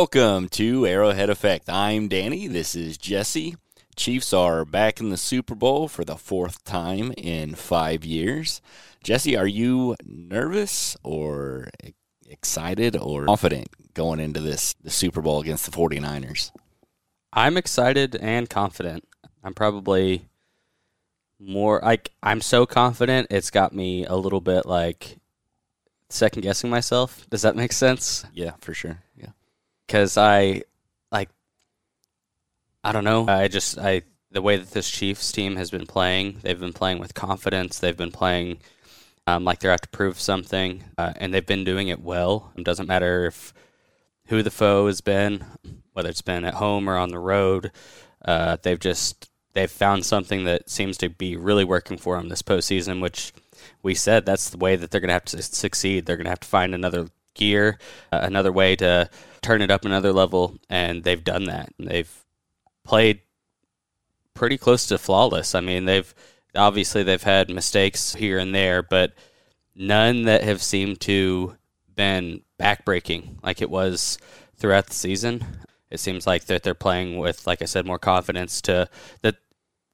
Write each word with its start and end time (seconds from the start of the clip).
Welcome 0.00 0.48
to 0.50 0.86
Arrowhead 0.86 1.28
Effect. 1.28 1.68
I'm 1.68 2.06
Danny. 2.06 2.46
This 2.46 2.76
is 2.76 2.96
Jesse. 2.96 3.56
Chiefs 3.96 4.32
are 4.32 4.64
back 4.64 5.00
in 5.00 5.10
the 5.10 5.16
Super 5.16 5.56
Bowl 5.56 5.88
for 5.88 6.04
the 6.04 6.14
fourth 6.14 6.62
time 6.62 7.12
in 7.16 7.56
five 7.56 8.04
years. 8.04 8.62
Jesse, 9.02 9.36
are 9.36 9.44
you 9.44 9.96
nervous 10.06 10.96
or 11.02 11.70
excited 12.28 12.96
or 12.96 13.24
confident 13.24 13.94
going 13.94 14.20
into 14.20 14.38
this 14.38 14.72
the 14.74 14.90
Super 14.90 15.20
Bowl 15.20 15.40
against 15.40 15.68
the 15.68 15.76
49ers? 15.76 16.52
I'm 17.32 17.56
excited 17.56 18.14
and 18.14 18.48
confident. 18.48 19.02
I'm 19.42 19.52
probably 19.52 20.28
more 21.40 21.80
like 21.82 22.12
I'm 22.22 22.40
so 22.40 22.66
confident 22.66 23.26
it's 23.32 23.50
got 23.50 23.74
me 23.74 24.06
a 24.06 24.14
little 24.14 24.40
bit 24.40 24.64
like 24.64 25.18
second 26.08 26.42
guessing 26.42 26.70
myself. 26.70 27.28
Does 27.30 27.42
that 27.42 27.56
make 27.56 27.72
sense? 27.72 28.24
Yeah, 28.32 28.52
for 28.60 28.74
sure. 28.74 29.02
Yeah 29.16 29.30
because 29.88 30.18
I 30.18 30.62
like 31.10 31.30
I 32.84 32.92
don't 32.92 33.04
know. 33.04 33.26
I 33.26 33.48
just 33.48 33.78
I 33.78 34.02
the 34.30 34.42
way 34.42 34.58
that 34.58 34.70
this 34.70 34.90
Chiefs 34.90 35.32
team 35.32 35.56
has 35.56 35.70
been 35.70 35.86
playing, 35.86 36.38
they've 36.42 36.60
been 36.60 36.74
playing 36.74 36.98
with 36.98 37.14
confidence. 37.14 37.78
They've 37.78 37.96
been 37.96 38.12
playing 38.12 38.58
um, 39.26 39.44
like 39.44 39.60
they're 39.60 39.72
out 39.72 39.82
to 39.82 39.88
prove 39.88 40.20
something, 40.20 40.84
uh, 40.96 41.14
and 41.16 41.32
they've 41.34 41.44
been 41.44 41.64
doing 41.64 41.88
it 41.88 42.00
well. 42.00 42.52
It 42.56 42.64
doesn't 42.64 42.86
matter 42.86 43.26
if 43.26 43.52
who 44.26 44.42
the 44.42 44.50
foe 44.50 44.86
has 44.86 45.00
been, 45.00 45.44
whether 45.94 46.10
it's 46.10 46.22
been 46.22 46.44
at 46.44 46.54
home 46.54 46.88
or 46.88 46.96
on 46.96 47.08
the 47.08 47.18
road. 47.18 47.72
Uh, 48.22 48.58
they've 48.62 48.78
just 48.78 49.30
they've 49.54 49.70
found 49.70 50.04
something 50.04 50.44
that 50.44 50.68
seems 50.68 50.98
to 50.98 51.08
be 51.08 51.36
really 51.36 51.64
working 51.64 51.96
for 51.96 52.16
them 52.16 52.28
this 52.28 52.42
postseason, 52.42 53.00
which 53.00 53.32
we 53.82 53.94
said 53.94 54.26
that's 54.26 54.50
the 54.50 54.58
way 54.58 54.76
that 54.76 54.90
they're 54.90 55.00
going 55.00 55.08
to 55.08 55.14
have 55.14 55.24
to 55.24 55.42
succeed. 55.42 56.04
They're 56.04 56.16
going 56.16 56.26
to 56.26 56.30
have 56.30 56.40
to 56.40 56.48
find 56.48 56.74
another 56.74 57.08
gear, 57.34 57.78
uh, 58.12 58.20
another 58.22 58.52
way 58.52 58.76
to 58.76 59.08
turn 59.48 59.62
it 59.62 59.70
up 59.70 59.86
another 59.86 60.12
level, 60.12 60.58
and 60.68 61.04
they've 61.04 61.24
done 61.24 61.44
that. 61.44 61.72
They've 61.78 62.24
played 62.84 63.22
pretty 64.34 64.58
close 64.58 64.84
to 64.86 64.98
flawless. 64.98 65.54
I 65.54 65.60
mean, 65.60 65.86
they've 65.86 66.14
obviously 66.54 67.02
they've 67.02 67.22
had 67.22 67.48
mistakes 67.48 68.14
here 68.14 68.38
and 68.38 68.54
there, 68.54 68.82
but 68.82 69.14
none 69.74 70.24
that 70.24 70.44
have 70.44 70.62
seemed 70.62 71.00
to 71.00 71.56
been 71.94 72.42
backbreaking 72.60 73.42
like 73.42 73.62
it 73.62 73.70
was 73.70 74.18
throughout 74.56 74.86
the 74.86 74.94
season. 74.94 75.42
It 75.90 75.98
seems 75.98 76.26
like 76.26 76.44
that 76.44 76.62
they're 76.62 76.74
playing 76.74 77.16
with, 77.16 77.46
like 77.46 77.62
I 77.62 77.64
said, 77.64 77.86
more 77.86 77.98
confidence 77.98 78.60
to 78.62 78.90
that 79.22 79.36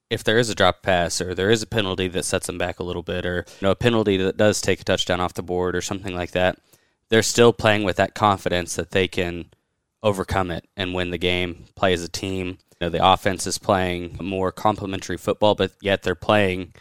if 0.09 0.21
there 0.21 0.37
is 0.37 0.49
a 0.49 0.55
drop 0.55 0.83
pass 0.83 1.21
or 1.21 1.33
there 1.33 1.49
is 1.49 1.63
a 1.63 1.67
penalty 1.67 2.09
that 2.09 2.25
sets 2.25 2.47
them 2.47 2.57
back 2.57 2.79
a 2.79 2.83
little 2.83 3.03
bit 3.03 3.25
or 3.25 3.45
you 3.61 3.65
know 3.65 3.71
a 3.71 3.75
penalty 3.75 4.17
that 4.17 4.35
does 4.35 4.59
take 4.59 4.81
a 4.81 4.83
touchdown 4.83 5.21
off 5.21 5.33
the 5.33 5.41
board 5.41 5.77
or 5.77 5.81
something 5.81 6.13
like 6.13 6.31
that 6.31 6.59
they're 7.09 7.23
still 7.23 7.53
playing 7.53 7.83
with 7.83 7.97
that 7.97 8.15
confidence 8.15 8.75
that 8.75 8.91
they 8.91 9.07
can 9.07 9.45
overcome 10.03 10.51
it 10.51 10.67
and 10.77 10.93
win 10.93 11.11
the 11.11 11.17
game, 11.17 11.65
play 11.75 11.93
as 11.93 12.03
a 12.03 12.09
team. 12.09 12.57
You 12.71 12.87
know, 12.87 12.89
the 12.89 13.05
offense 13.05 13.47
is 13.47 13.57
playing 13.57 14.17
more 14.21 14.51
complementary 14.51 15.17
football, 15.17 15.55
but 15.55 15.71
yet 15.81 16.03
they're 16.03 16.15
playing 16.15 16.73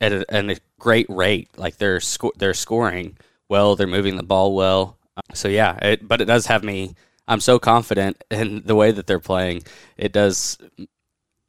at 0.00 0.12
a, 0.12 0.24
at 0.34 0.50
a 0.50 0.60
great 0.78 1.06
rate. 1.08 1.48
Like 1.56 1.76
they're 1.76 2.00
sco- 2.00 2.32
they're 2.36 2.54
scoring 2.54 3.16
well, 3.48 3.76
they're 3.76 3.86
moving 3.86 4.16
the 4.16 4.22
ball 4.22 4.54
well. 4.54 4.98
Uh, 5.16 5.34
so 5.34 5.48
yeah, 5.48 5.76
it, 5.82 6.08
but 6.08 6.20
it 6.20 6.26
does 6.26 6.46
have 6.46 6.64
me. 6.64 6.94
I'm 7.28 7.40
so 7.40 7.58
confident 7.58 8.22
in 8.30 8.62
the 8.66 8.74
way 8.74 8.90
that 8.90 9.06
they're 9.06 9.20
playing. 9.20 9.62
It 9.96 10.12
does 10.12 10.58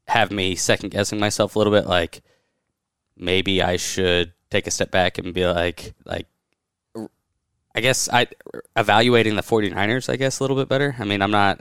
have 0.08 0.32
me 0.32 0.56
second 0.56 0.90
guessing 0.90 1.20
myself 1.20 1.56
a 1.56 1.60
little 1.60 1.74
bit. 1.74 1.88
Like 1.88 2.22
maybe 3.18 3.62
I 3.62 3.78
should 3.78 4.34
take 4.50 4.68
a 4.68 4.72
step 4.72 4.92
back 4.92 5.18
and 5.18 5.34
be 5.34 5.48
like, 5.48 5.94
like 6.06 6.28
I 7.76 7.82
guess 7.82 8.08
I 8.10 8.28
evaluating 8.76 9.36
the 9.36 9.42
49ers, 9.42 10.10
I 10.10 10.16
guess, 10.16 10.40
a 10.40 10.44
little 10.44 10.56
bit 10.56 10.70
better. 10.70 10.96
I 10.98 11.04
mean, 11.04 11.22
I'm 11.22 11.32
not 11.32 11.60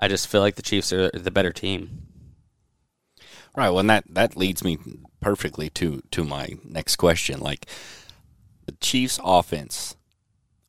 I 0.00 0.08
just 0.08 0.28
feel 0.28 0.40
like 0.40 0.56
the 0.56 0.62
Chiefs 0.62 0.92
are 0.92 1.10
the 1.10 1.30
better 1.30 1.52
team. 1.52 2.06
Right. 3.56 3.68
Well, 3.68 3.80
and 3.80 3.90
that 3.90 4.04
that 4.08 4.36
leads 4.36 4.64
me 4.64 4.78
perfectly 5.20 5.68
to 5.70 6.02
to 6.10 6.24
my 6.24 6.56
next 6.64 6.96
question. 6.96 7.38
Like 7.38 7.66
the 8.66 8.72
Chiefs 8.72 9.20
offense 9.22 9.96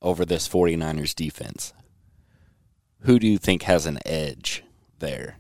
over 0.02 0.26
this 0.26 0.50
49ers 0.50 1.16
defense. 1.16 1.74
Who 3.02 3.20
do 3.20 3.28
you 3.28 3.38
think 3.38 3.64
has 3.64 3.86
an 3.86 4.00
edge 4.06 4.64
there? 5.00 5.38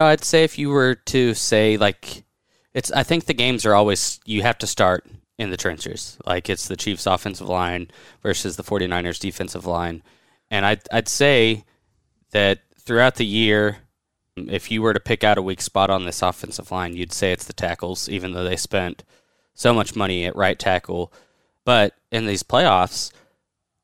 I'd 0.00 0.24
say 0.24 0.44
if 0.44 0.58
you 0.58 0.70
were 0.70 0.94
to 0.94 1.34
say 1.34 1.76
like 1.76 2.24
it's 2.72 2.92
I 2.92 3.02
think 3.02 3.24
the 3.24 3.34
games 3.34 3.66
are 3.66 3.74
always 3.74 4.20
you 4.24 4.42
have 4.42 4.58
to 4.58 4.66
start 4.66 5.04
in 5.38 5.50
the 5.50 5.56
trenches. 5.56 6.18
Like 6.26 6.50
it's 6.50 6.68
the 6.68 6.76
Chiefs 6.76 7.06
offensive 7.06 7.48
line 7.48 7.90
versus 8.22 8.56
the 8.56 8.64
49ers 8.64 9.20
defensive 9.20 9.66
line. 9.66 10.02
And 10.50 10.66
I'd, 10.66 10.82
I'd 10.92 11.08
say 11.08 11.64
that 12.32 12.60
throughout 12.80 13.16
the 13.16 13.26
year, 13.26 13.78
if 14.36 14.70
you 14.70 14.82
were 14.82 14.94
to 14.94 15.00
pick 15.00 15.24
out 15.24 15.38
a 15.38 15.42
weak 15.42 15.60
spot 15.60 15.90
on 15.90 16.04
this 16.04 16.22
offensive 16.22 16.70
line, 16.70 16.96
you'd 16.96 17.12
say 17.12 17.32
it's 17.32 17.44
the 17.44 17.52
tackles, 17.52 18.08
even 18.08 18.32
though 18.32 18.44
they 18.44 18.56
spent 18.56 19.04
so 19.54 19.72
much 19.72 19.96
money 19.96 20.24
at 20.26 20.36
right 20.36 20.58
tackle. 20.58 21.12
But 21.64 21.94
in 22.10 22.26
these 22.26 22.42
playoffs, 22.42 23.12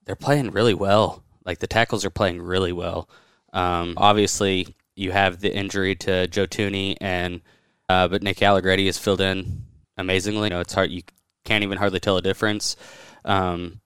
they're 0.05 0.17
playing 0.17 0.51
really 0.51 0.75
well. 0.75 1.23
Like 1.45 1.59
the 1.59 1.67
tackles 1.67 2.05
are 2.05 2.11
playing 2.11 2.43
really 2.43 2.73
well. 2.73 3.09
Um, 3.53 3.95
obviously, 3.97 4.75
you 4.95 5.13
have 5.13 5.41
the 5.41 5.55
injury 5.55 5.95
to 5.97 6.27
Joe 6.29 6.47
Thuney, 6.47 6.97
and 7.01 7.41
uh, 7.89 8.09
but 8.09 8.23
Nick 8.23 8.43
Allegretti 8.43 8.87
has 8.87 8.99
filled 8.99 9.21
in 9.21 9.65
amazingly. 9.97 10.45
You 10.45 10.51
know, 10.51 10.61
it's 10.61 10.75
hard. 10.75 10.91
You 10.91 11.03
can't 11.45 11.65
even 11.65 11.79
hardly 11.79 12.01
tell 12.01 12.17
a 12.17 12.23
difference. 12.23 12.77
Um, 13.25 13.81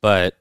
but 0.00 0.36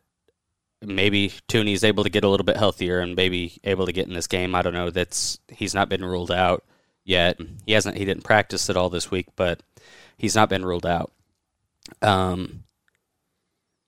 maybe 0.81 1.31
Thuney's 1.47 1.83
able 1.83 2.03
to 2.03 2.09
get 2.09 2.23
a 2.23 2.29
little 2.29 2.45
bit 2.45 2.57
healthier 2.57 2.99
and 2.99 3.15
maybe 3.15 3.57
able 3.63 3.85
to 3.85 3.93
get 3.93 4.07
in 4.07 4.13
this 4.13 4.27
game. 4.27 4.55
I 4.55 4.61
don't 4.61 4.73
know. 4.73 4.89
That's 4.89 5.39
he's 5.49 5.73
not 5.73 5.89
been 5.89 6.03
ruled 6.03 6.31
out 6.31 6.63
yet. 7.03 7.39
He 7.65 7.73
hasn't. 7.73 7.97
He 7.97 8.05
didn't 8.05 8.23
practice 8.23 8.69
at 8.69 8.77
all 8.77 8.89
this 8.89 9.11
week, 9.11 9.27
but 9.35 9.61
he's 10.17 10.35
not 10.35 10.49
been 10.49 10.65
ruled 10.65 10.85
out. 10.85 11.11
Um, 12.01 12.63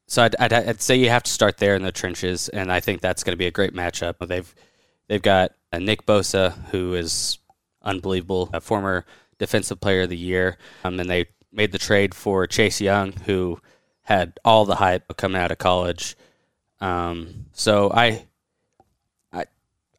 so 0.07 0.23
I'd, 0.23 0.35
I'd, 0.39 0.53
I'd, 0.53 0.81
say 0.81 0.95
you 0.95 1.09
have 1.09 1.23
to 1.23 1.31
start 1.31 1.57
there 1.57 1.75
in 1.75 1.83
the 1.83 1.91
trenches, 1.91 2.49
and 2.49 2.71
I 2.71 2.79
think 2.79 3.01
that's 3.01 3.23
going 3.23 3.33
to 3.33 3.37
be 3.37 3.47
a 3.47 3.51
great 3.51 3.73
matchup. 3.73 4.25
They've 4.27 4.53
they've 5.07 5.21
got 5.21 5.53
Nick 5.73 6.05
Bosa, 6.05 6.53
who 6.69 6.93
is 6.93 7.39
unbelievable, 7.81 8.49
a 8.53 8.61
former 8.61 9.05
defensive 9.39 9.79
player 9.79 10.03
of 10.03 10.09
the 10.09 10.17
year, 10.17 10.57
um, 10.83 10.99
and 10.99 11.09
they 11.09 11.27
made 11.55 11.71
the 11.71 11.77
trade 11.77 12.13
for 12.13 12.45
Chase 12.47 12.81
Young, 12.81 13.13
who 13.25 13.59
had 14.03 14.39
all 14.43 14.65
the 14.65 14.75
hype 14.75 15.15
coming 15.17 15.41
out 15.41 15.51
of 15.51 15.57
college. 15.57 16.15
Um, 16.81 17.45
so 17.53 17.91
I, 17.91 18.25
I, 19.31 19.45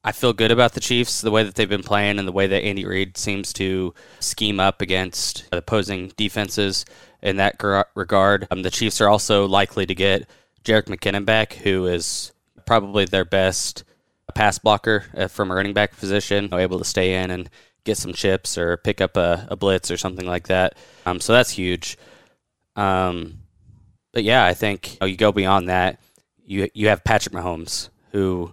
I 0.04 0.12
feel 0.12 0.32
good 0.32 0.52
about 0.52 0.74
the 0.74 0.80
Chiefs, 0.80 1.20
the 1.20 1.30
way 1.30 1.42
that 1.42 1.54
they've 1.54 1.68
been 1.68 1.82
playing, 1.82 2.18
and 2.18 2.28
the 2.28 2.32
way 2.32 2.46
that 2.46 2.62
Andy 2.62 2.84
Reid 2.84 3.16
seems 3.16 3.52
to 3.54 3.94
scheme 4.20 4.60
up 4.60 4.80
against 4.80 5.48
opposing 5.50 6.12
defenses 6.16 6.84
in 7.22 7.36
that 7.36 7.60
regard. 7.94 8.46
Um, 8.50 8.62
the 8.62 8.70
Chiefs 8.70 9.00
are 9.00 9.09
also 9.09 9.47
likely 9.47 9.86
to 9.86 9.94
get 9.94 10.28
Jerick 10.62 10.84
McKinnon 10.84 11.24
back, 11.24 11.54
who 11.54 11.86
is 11.86 12.32
probably 12.66 13.06
their 13.06 13.24
best 13.24 13.82
pass 14.34 14.59
blocker 14.59 15.04
uh, 15.16 15.28
from 15.28 15.50
a 15.50 15.54
running 15.54 15.72
back 15.72 15.97
position, 15.97 16.52
able 16.52 16.78
to 16.78 16.84
stay 16.84 17.14
in 17.14 17.30
and 17.30 17.48
get 17.86 17.97
some 17.97 18.12
chips 18.12 18.59
or 18.59 18.77
pick 18.77 19.00
up 19.00 19.16
a, 19.16 19.47
a 19.50 19.56
blitz 19.56 19.91
or 19.91 19.97
something 19.97 20.27
like 20.27 20.48
that. 20.48 20.77
Um, 21.06 21.21
so 21.21 21.33
that's 21.33 21.50
huge. 21.50 21.97
Um, 22.77 23.38
but 24.12 24.24
yeah, 24.24 24.44
I 24.44 24.53
think 24.53 24.94
you, 24.94 24.98
know, 25.00 25.06
you 25.06 25.16
go 25.16 25.33
beyond 25.33 25.68
that. 25.68 26.00
You 26.44 26.68
you 26.74 26.88
have 26.88 27.04
Patrick 27.04 27.34
Mahomes, 27.34 27.88
who 28.12 28.53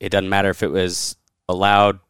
it 0.00 0.08
doesn't 0.08 0.30
matter 0.30 0.50
if 0.50 0.62
it 0.62 0.70
was 0.70 1.16
a 1.48 1.54
loud, 1.54 2.00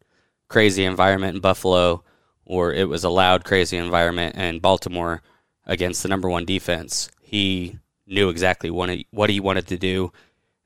crazy 0.48 0.84
environment 0.84 1.34
in 1.34 1.40
Buffalo 1.40 2.04
or 2.44 2.72
it 2.72 2.88
was 2.88 3.04
a 3.04 3.08
loud, 3.08 3.44
crazy 3.44 3.76
environment 3.76 4.36
in 4.36 4.58
Baltimore 4.58 5.22
against 5.66 6.02
the 6.02 6.08
number 6.08 6.28
one 6.28 6.44
defense. 6.44 7.10
He 7.20 7.78
knew 8.06 8.28
exactly 8.28 8.70
what 8.70 8.90
he, 8.90 9.06
what 9.10 9.30
he 9.30 9.40
wanted 9.40 9.66
to 9.68 9.78
do, 9.78 10.12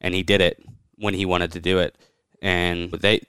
and 0.00 0.14
he 0.14 0.22
did 0.22 0.40
it 0.40 0.62
when 0.96 1.14
he 1.14 1.26
wanted 1.26 1.52
to 1.52 1.60
do 1.60 1.78
it. 1.78 1.96
And 2.42 2.90
they 2.90 3.20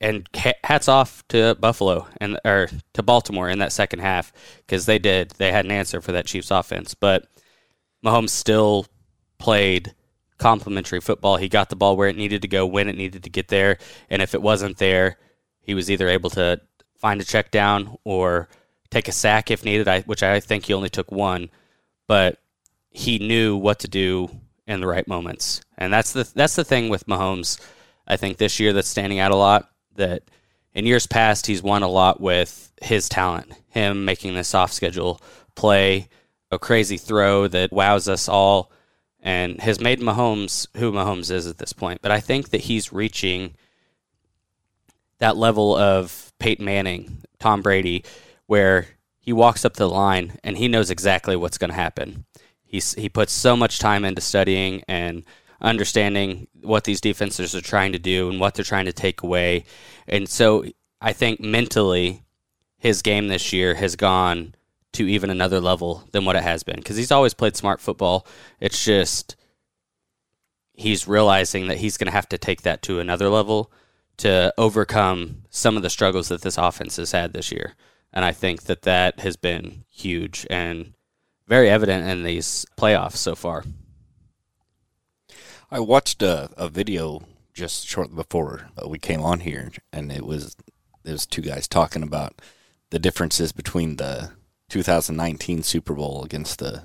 and 0.00 0.28
hats 0.64 0.88
off 0.88 1.26
to 1.28 1.54
Buffalo 1.56 2.06
and 2.20 2.38
or 2.44 2.68
to 2.94 3.02
Baltimore 3.02 3.48
in 3.48 3.58
that 3.60 3.72
second 3.72 4.00
half 4.00 4.32
because 4.58 4.86
they 4.86 4.98
did 4.98 5.30
they 5.38 5.52
had 5.52 5.64
an 5.64 5.70
answer 5.70 6.00
for 6.00 6.12
that 6.12 6.26
Chiefs 6.26 6.50
offense, 6.50 6.94
but 6.94 7.26
Mahomes 8.04 8.30
still 8.30 8.86
played 9.38 9.94
complementary 10.38 11.00
football. 11.00 11.36
He 11.36 11.48
got 11.48 11.70
the 11.70 11.76
ball 11.76 11.96
where 11.96 12.08
it 12.08 12.16
needed 12.16 12.42
to 12.42 12.48
go, 12.48 12.66
when 12.66 12.88
it 12.88 12.96
needed 12.96 13.22
to 13.24 13.30
get 13.30 13.48
there, 13.48 13.78
and 14.10 14.20
if 14.20 14.34
it 14.34 14.42
wasn't 14.42 14.78
there, 14.78 15.16
he 15.60 15.74
was 15.74 15.90
either 15.90 16.08
able 16.08 16.30
to 16.30 16.60
find 16.96 17.20
a 17.20 17.24
check 17.24 17.50
down 17.50 17.96
or 18.04 18.48
take 18.90 19.08
a 19.08 19.12
sack 19.12 19.50
if 19.50 19.64
needed. 19.64 19.88
I, 19.88 20.02
which 20.02 20.22
I 20.22 20.40
think 20.40 20.66
he 20.66 20.74
only 20.74 20.90
took 20.90 21.10
one, 21.10 21.50
but 22.06 22.38
he 22.90 23.18
knew 23.18 23.56
what 23.56 23.78
to 23.80 23.88
do 23.88 24.28
in 24.66 24.80
the 24.80 24.86
right 24.86 25.06
moments, 25.08 25.62
and 25.78 25.92
that's 25.92 26.12
the 26.12 26.30
that's 26.34 26.56
the 26.56 26.64
thing 26.64 26.88
with 26.90 27.06
Mahomes. 27.06 27.60
I 28.06 28.16
think 28.16 28.36
this 28.36 28.60
year 28.60 28.72
that's 28.72 28.88
standing 28.88 29.18
out 29.18 29.32
a 29.32 29.36
lot 29.36 29.68
that 29.96 30.22
in 30.74 30.86
years 30.86 31.06
past, 31.06 31.46
he's 31.46 31.62
won 31.62 31.82
a 31.82 31.88
lot 31.88 32.20
with 32.20 32.72
his 32.82 33.08
talent, 33.08 33.52
him 33.68 34.04
making 34.04 34.34
this 34.34 34.54
off 34.54 34.72
schedule 34.72 35.20
play, 35.54 36.08
a 36.50 36.58
crazy 36.58 36.98
throw 36.98 37.48
that 37.48 37.72
wows 37.72 38.08
us 38.08 38.28
all, 38.28 38.70
and 39.20 39.60
has 39.60 39.80
made 39.80 40.00
Mahomes 40.00 40.66
who 40.76 40.92
Mahomes 40.92 41.30
is 41.30 41.46
at 41.46 41.58
this 41.58 41.72
point. 41.72 42.02
But 42.02 42.12
I 42.12 42.20
think 42.20 42.50
that 42.50 42.62
he's 42.62 42.92
reaching 42.92 43.54
that 45.18 45.36
level 45.36 45.74
of 45.74 46.32
Peyton 46.38 46.64
Manning, 46.64 47.22
Tom 47.38 47.62
Brady, 47.62 48.04
where 48.46 48.86
he 49.18 49.32
walks 49.32 49.64
up 49.64 49.74
the 49.74 49.88
line 49.88 50.38
and 50.44 50.56
he 50.56 50.68
knows 50.68 50.90
exactly 50.90 51.36
what's 51.36 51.58
going 51.58 51.70
to 51.70 51.76
happen. 51.76 52.24
He's, 52.64 52.94
he 52.94 53.08
puts 53.08 53.32
so 53.32 53.56
much 53.56 53.78
time 53.78 54.04
into 54.04 54.20
studying 54.20 54.82
and 54.86 55.24
understanding 55.60 56.48
what 56.62 56.84
these 56.84 57.00
defenses 57.00 57.54
are 57.54 57.60
trying 57.60 57.92
to 57.92 57.98
do 57.98 58.28
and 58.30 58.40
what 58.40 58.54
they're 58.54 58.64
trying 58.64 58.86
to 58.86 58.92
take 58.92 59.22
away. 59.22 59.64
And 60.06 60.28
so 60.28 60.64
I 61.00 61.12
think 61.12 61.40
mentally, 61.40 62.24
his 62.78 63.02
game 63.02 63.28
this 63.28 63.52
year 63.52 63.74
has 63.74 63.96
gone 63.96 64.54
to 64.92 65.06
even 65.06 65.30
another 65.30 65.60
level 65.60 66.04
than 66.12 66.24
what 66.24 66.36
it 66.36 66.42
has 66.42 66.62
been 66.62 66.76
because 66.76 66.96
he's 66.96 67.12
always 67.12 67.34
played 67.34 67.56
smart 67.56 67.80
football. 67.80 68.26
It's 68.60 68.84
just 68.84 69.36
he's 70.72 71.08
realizing 71.08 71.68
that 71.68 71.78
he's 71.78 71.96
going 71.96 72.06
to 72.06 72.12
have 72.12 72.28
to 72.28 72.38
take 72.38 72.62
that 72.62 72.82
to 72.82 73.00
another 73.00 73.28
level 73.28 73.72
to 74.18 74.52
overcome 74.56 75.42
some 75.50 75.76
of 75.76 75.82
the 75.82 75.90
struggles 75.90 76.28
that 76.28 76.42
this 76.42 76.58
offense 76.58 76.96
has 76.96 77.12
had 77.12 77.32
this 77.32 77.52
year. 77.52 77.74
And 78.12 78.24
I 78.24 78.32
think 78.32 78.62
that 78.62 78.82
that 78.82 79.20
has 79.20 79.36
been 79.36 79.84
huge 79.90 80.46
and 80.48 80.94
very 81.46 81.68
evident 81.68 82.08
in 82.08 82.24
these 82.24 82.64
playoffs 82.78 83.16
so 83.16 83.34
far. 83.34 83.64
I 85.70 85.80
watched 85.80 86.22
a, 86.22 86.50
a 86.56 86.68
video 86.68 87.22
just 87.52 87.86
shortly 87.86 88.14
before 88.14 88.68
we 88.86 88.98
came 88.98 89.22
on 89.22 89.40
here, 89.40 89.72
and 89.92 90.12
it 90.12 90.24
was 90.24 90.56
was 91.04 91.26
two 91.26 91.42
guys 91.42 91.66
talking 91.66 92.02
about 92.02 92.40
the 92.90 92.98
differences 92.98 93.52
between 93.52 93.96
the 93.96 94.32
2019 94.68 95.62
Super 95.62 95.94
Bowl 95.94 96.24
against 96.24 96.58
the 96.58 96.84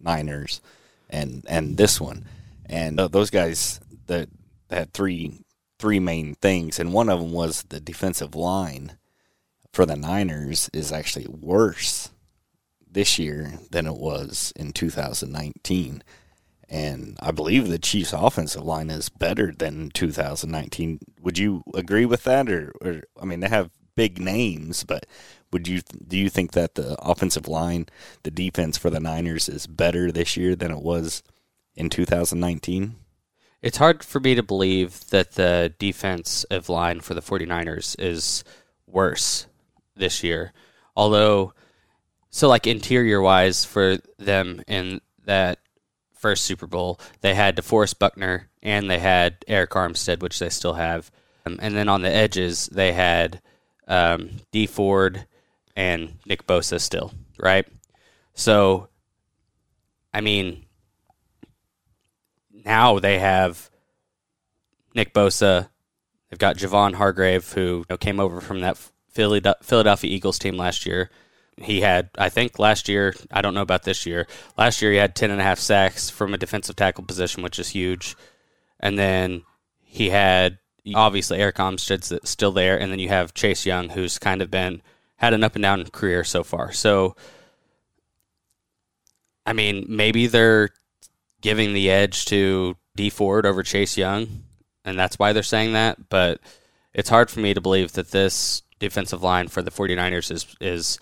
Niners 0.00 0.60
and 1.08 1.44
and 1.48 1.76
this 1.76 2.00
one, 2.00 2.24
and 2.66 3.00
uh, 3.00 3.08
those 3.08 3.30
guys 3.30 3.80
that 4.06 4.28
had 4.70 4.92
three 4.92 5.44
three 5.80 5.98
main 5.98 6.34
things, 6.36 6.78
and 6.78 6.92
one 6.92 7.08
of 7.08 7.20
them 7.20 7.32
was 7.32 7.62
the 7.64 7.80
defensive 7.80 8.36
line 8.36 8.96
for 9.72 9.86
the 9.86 9.96
Niners 9.96 10.70
is 10.72 10.92
actually 10.92 11.26
worse 11.26 12.10
this 12.88 13.18
year 13.18 13.58
than 13.70 13.86
it 13.86 13.96
was 13.96 14.52
in 14.56 14.72
2019. 14.72 16.02
And 16.70 17.16
I 17.20 17.32
believe 17.32 17.66
the 17.66 17.80
Chiefs' 17.80 18.12
offensive 18.12 18.62
line 18.62 18.90
is 18.90 19.08
better 19.08 19.52
than 19.52 19.90
2019. 19.90 21.00
Would 21.20 21.36
you 21.36 21.64
agree 21.74 22.06
with 22.06 22.22
that, 22.24 22.48
or, 22.48 22.72
or 22.80 23.02
I 23.20 23.24
mean, 23.24 23.40
they 23.40 23.48
have 23.48 23.70
big 23.96 24.20
names, 24.20 24.84
but 24.84 25.04
would 25.52 25.66
you 25.66 25.80
do 26.06 26.16
you 26.16 26.30
think 26.30 26.52
that 26.52 26.76
the 26.76 26.96
offensive 27.02 27.48
line, 27.48 27.86
the 28.22 28.30
defense 28.30 28.78
for 28.78 28.88
the 28.88 29.00
Niners, 29.00 29.48
is 29.48 29.66
better 29.66 30.12
this 30.12 30.36
year 30.36 30.54
than 30.54 30.70
it 30.70 30.80
was 30.80 31.24
in 31.74 31.90
2019? 31.90 32.94
It's 33.62 33.78
hard 33.78 34.04
for 34.04 34.20
me 34.20 34.36
to 34.36 34.42
believe 34.42 35.10
that 35.10 35.32
the 35.32 35.74
defensive 35.78 36.68
line 36.68 37.00
for 37.00 37.14
the 37.14 37.20
49ers 37.20 37.96
is 37.98 38.44
worse 38.86 39.46
this 39.96 40.22
year. 40.22 40.52
Although, 40.96 41.52
so 42.30 42.48
like 42.48 42.66
interior 42.66 43.20
wise 43.20 43.64
for 43.64 43.98
them 44.18 44.62
in 44.66 45.00
that 45.24 45.58
first 46.20 46.44
Super 46.44 46.66
Bowl, 46.66 47.00
they 47.22 47.34
had 47.34 47.56
DeForest 47.56 47.98
Buckner 47.98 48.50
and 48.62 48.90
they 48.90 48.98
had 48.98 49.40
Arik 49.48 49.68
Armstead, 49.68 50.20
which 50.20 50.38
they 50.38 50.50
still 50.50 50.74
have. 50.74 51.10
Um, 51.46 51.58
and 51.62 51.74
then 51.74 51.88
on 51.88 52.02
the 52.02 52.10
edges, 52.10 52.66
they 52.66 52.92
had 52.92 53.40
um, 53.88 54.30
Dee 54.52 54.66
Ford 54.66 55.26
and 55.74 56.18
Nick 56.26 56.46
Bosa 56.46 56.80
still, 56.80 57.12
right? 57.38 57.66
So, 58.34 58.88
I 60.12 60.20
mean, 60.20 60.66
now 62.64 62.98
they 62.98 63.18
have 63.18 63.70
Nick 64.94 65.14
Bosa. 65.14 65.70
They've 66.28 66.38
got 66.38 66.56
Javon 66.56 66.94
Hargrave, 66.94 67.52
who 67.52 67.60
you 67.60 67.86
know, 67.88 67.96
came 67.96 68.20
over 68.20 68.40
from 68.40 68.60
that 68.60 68.76
Philadelphia 69.08 70.10
Eagles 70.10 70.38
team 70.38 70.56
last 70.56 70.84
year 70.84 71.10
he 71.60 71.80
had, 71.80 72.10
I 72.16 72.28
think 72.28 72.58
last 72.58 72.88
year, 72.88 73.14
I 73.30 73.42
don't 73.42 73.54
know 73.54 73.62
about 73.62 73.82
this 73.82 74.06
year. 74.06 74.26
Last 74.56 74.80
year 74.80 74.92
he 74.92 74.98
had 74.98 75.14
10 75.14 75.30
and 75.30 75.40
a 75.40 75.44
half 75.44 75.58
sacks 75.58 76.10
from 76.10 76.34
a 76.34 76.38
defensive 76.38 76.76
tackle 76.76 77.04
position, 77.04 77.42
which 77.42 77.58
is 77.58 77.68
huge. 77.68 78.16
And 78.78 78.98
then 78.98 79.42
he 79.82 80.10
had, 80.10 80.58
obviously, 80.94 81.38
Arik 81.38 81.54
Armstead's 81.54 82.12
still 82.28 82.52
there. 82.52 82.80
And 82.80 82.90
then 82.90 82.98
you 82.98 83.08
have 83.08 83.34
Chase 83.34 83.66
Young, 83.66 83.90
who's 83.90 84.18
kind 84.18 84.40
of 84.42 84.50
been, 84.50 84.82
had 85.16 85.34
an 85.34 85.44
up 85.44 85.54
and 85.54 85.62
down 85.62 85.84
career 85.86 86.24
so 86.24 86.42
far. 86.42 86.72
So, 86.72 87.14
I 89.44 89.52
mean, 89.52 89.84
maybe 89.88 90.26
they're 90.26 90.70
giving 91.40 91.72
the 91.72 91.90
edge 91.90 92.24
to 92.26 92.76
Dee 92.96 93.10
Ford 93.10 93.46
over 93.46 93.62
Chase 93.62 93.96
Young, 93.96 94.44
and 94.84 94.98
that's 94.98 95.18
why 95.18 95.32
they're 95.32 95.42
saying 95.42 95.72
that. 95.72 96.08
But 96.08 96.40
it's 96.94 97.08
hard 97.08 97.30
for 97.30 97.40
me 97.40 97.54
to 97.54 97.60
believe 97.60 97.92
that 97.92 98.10
this 98.10 98.62
defensive 98.78 99.22
line 99.22 99.48
for 99.48 99.62
the 99.62 99.70
49ers 99.70 100.30
is 100.30 100.56
is 100.60 100.98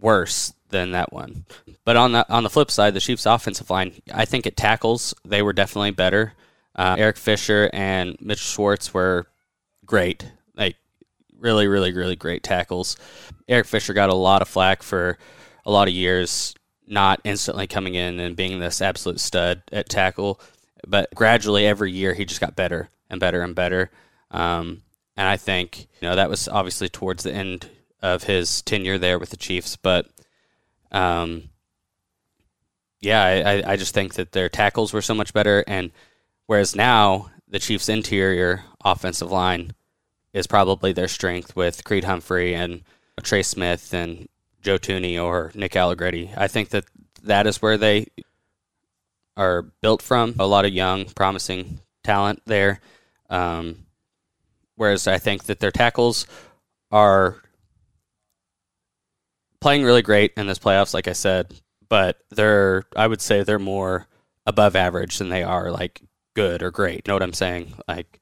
worse 0.00 0.52
than 0.70 0.92
that 0.92 1.12
one. 1.12 1.44
But 1.84 1.96
on 1.96 2.12
the 2.12 2.30
on 2.30 2.42
the 2.42 2.50
flip 2.50 2.70
side, 2.70 2.94
the 2.94 3.00
Chiefs' 3.00 3.26
offensive 3.26 3.70
line, 3.70 4.00
I 4.12 4.24
think 4.24 4.46
it 4.46 4.56
tackles 4.56 5.14
they 5.24 5.42
were 5.42 5.52
definitely 5.52 5.92
better. 5.92 6.34
Uh, 6.74 6.96
Eric 6.98 7.16
Fisher 7.16 7.70
and 7.72 8.16
Mitch 8.20 8.38
Schwartz 8.38 8.94
were 8.94 9.26
great, 9.84 10.30
like 10.54 10.76
really, 11.38 11.66
really, 11.66 11.92
really 11.92 12.14
great 12.14 12.42
tackles. 12.42 12.96
Eric 13.48 13.66
Fisher 13.66 13.94
got 13.94 14.10
a 14.10 14.14
lot 14.14 14.42
of 14.42 14.48
flack 14.48 14.82
for 14.82 15.18
a 15.64 15.70
lot 15.70 15.88
of 15.88 15.94
years, 15.94 16.54
not 16.86 17.20
instantly 17.24 17.66
coming 17.66 17.94
in 17.94 18.20
and 18.20 18.36
being 18.36 18.60
this 18.60 18.80
absolute 18.80 19.18
stud 19.18 19.62
at 19.72 19.88
tackle, 19.88 20.40
but 20.86 21.12
gradually 21.14 21.66
every 21.66 21.90
year 21.90 22.14
he 22.14 22.24
just 22.24 22.40
got 22.40 22.54
better 22.54 22.90
and 23.10 23.18
better 23.18 23.42
and 23.42 23.54
better. 23.54 23.90
Um, 24.30 24.82
and 25.16 25.26
I 25.26 25.36
think 25.36 25.88
you 26.00 26.08
know 26.08 26.14
that 26.14 26.30
was 26.30 26.48
obviously 26.48 26.88
towards 26.88 27.24
the 27.24 27.32
end 27.32 27.68
of 28.00 28.24
his 28.24 28.62
tenure 28.62 28.98
there 28.98 29.18
with 29.18 29.30
the 29.30 29.36
Chiefs. 29.36 29.76
But 29.76 30.06
um, 30.92 31.50
yeah, 33.00 33.22
I, 33.22 33.72
I 33.72 33.76
just 33.76 33.94
think 33.94 34.14
that 34.14 34.32
their 34.32 34.48
tackles 34.48 34.92
were 34.92 35.02
so 35.02 35.14
much 35.14 35.32
better. 35.32 35.64
And 35.66 35.90
whereas 36.46 36.76
now 36.76 37.30
the 37.48 37.58
Chiefs' 37.58 37.88
interior 37.88 38.64
offensive 38.84 39.30
line 39.30 39.72
is 40.32 40.46
probably 40.46 40.92
their 40.92 41.08
strength 41.08 41.56
with 41.56 41.84
Creed 41.84 42.04
Humphrey 42.04 42.54
and 42.54 42.82
Trey 43.22 43.42
Smith 43.42 43.92
and 43.92 44.28
Joe 44.62 44.78
Thuney 44.78 45.22
or 45.22 45.52
Nick 45.54 45.76
Allegretti. 45.76 46.30
I 46.36 46.48
think 46.48 46.70
that 46.70 46.84
that 47.22 47.46
is 47.46 47.62
where 47.62 47.76
they 47.76 48.08
are 49.36 49.62
built 49.62 50.02
from. 50.02 50.34
A 50.38 50.46
lot 50.46 50.64
of 50.64 50.72
young, 50.72 51.06
promising 51.06 51.80
talent 52.04 52.42
there. 52.46 52.80
Um, 53.30 53.86
whereas 54.76 55.06
I 55.06 55.18
think 55.18 55.44
that 55.44 55.60
their 55.60 55.70
tackles 55.70 56.26
are 56.90 57.42
playing 59.60 59.84
really 59.84 60.02
great 60.02 60.32
in 60.36 60.46
this 60.46 60.58
playoffs, 60.58 60.94
like 60.94 61.08
I 61.08 61.12
said, 61.12 61.54
but 61.88 62.18
they're 62.30 62.84
I 62.96 63.06
would 63.06 63.20
say 63.20 63.42
they're 63.42 63.58
more 63.58 64.06
above 64.46 64.76
average 64.76 65.18
than 65.18 65.28
they 65.28 65.42
are 65.42 65.70
like 65.70 66.00
good 66.34 66.62
or 66.62 66.70
great. 66.70 66.96
You 66.96 67.02
know 67.08 67.14
what 67.14 67.22
I'm 67.22 67.32
saying? 67.32 67.74
Like 67.86 68.20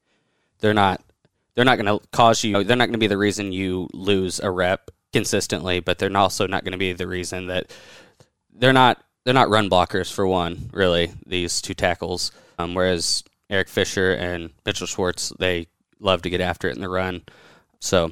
they're 0.59 0.73
not 0.73 1.01
they're 1.55 1.65
not 1.65 1.77
going 1.77 1.99
to 1.99 2.07
cause 2.09 2.43
you 2.43 2.63
they're 2.63 2.77
not 2.77 2.85
going 2.85 2.93
to 2.93 2.99
be 2.99 3.07
the 3.07 3.17
reason 3.17 3.51
you 3.51 3.89
lose 3.93 4.39
a 4.39 4.51
rep 4.51 4.91
consistently, 5.13 5.79
but 5.79 5.99
they're 5.99 6.15
also 6.15 6.47
not 6.47 6.63
going 6.63 6.73
to 6.73 6.77
be 6.77 6.93
the 6.93 7.07
reason 7.07 7.47
that 7.47 7.71
they're 8.53 8.73
not 8.73 9.03
they're 9.23 9.33
not 9.33 9.49
run 9.49 9.69
blockers 9.69 10.11
for 10.11 10.25
one, 10.25 10.69
really, 10.71 11.11
these 11.25 11.61
two 11.61 11.73
tackles. 11.73 12.31
Um, 12.57 12.73
whereas 12.73 13.25
Eric 13.49 13.67
Fisher 13.67 14.13
and 14.13 14.51
Mitchell 14.65 14.87
Schwartz, 14.87 15.33
they 15.37 15.67
love 15.99 16.21
to 16.21 16.29
get 16.29 16.39
after 16.39 16.69
it 16.69 16.75
in 16.75 16.81
the 16.81 16.87
run. 16.87 17.23
So 17.81 18.11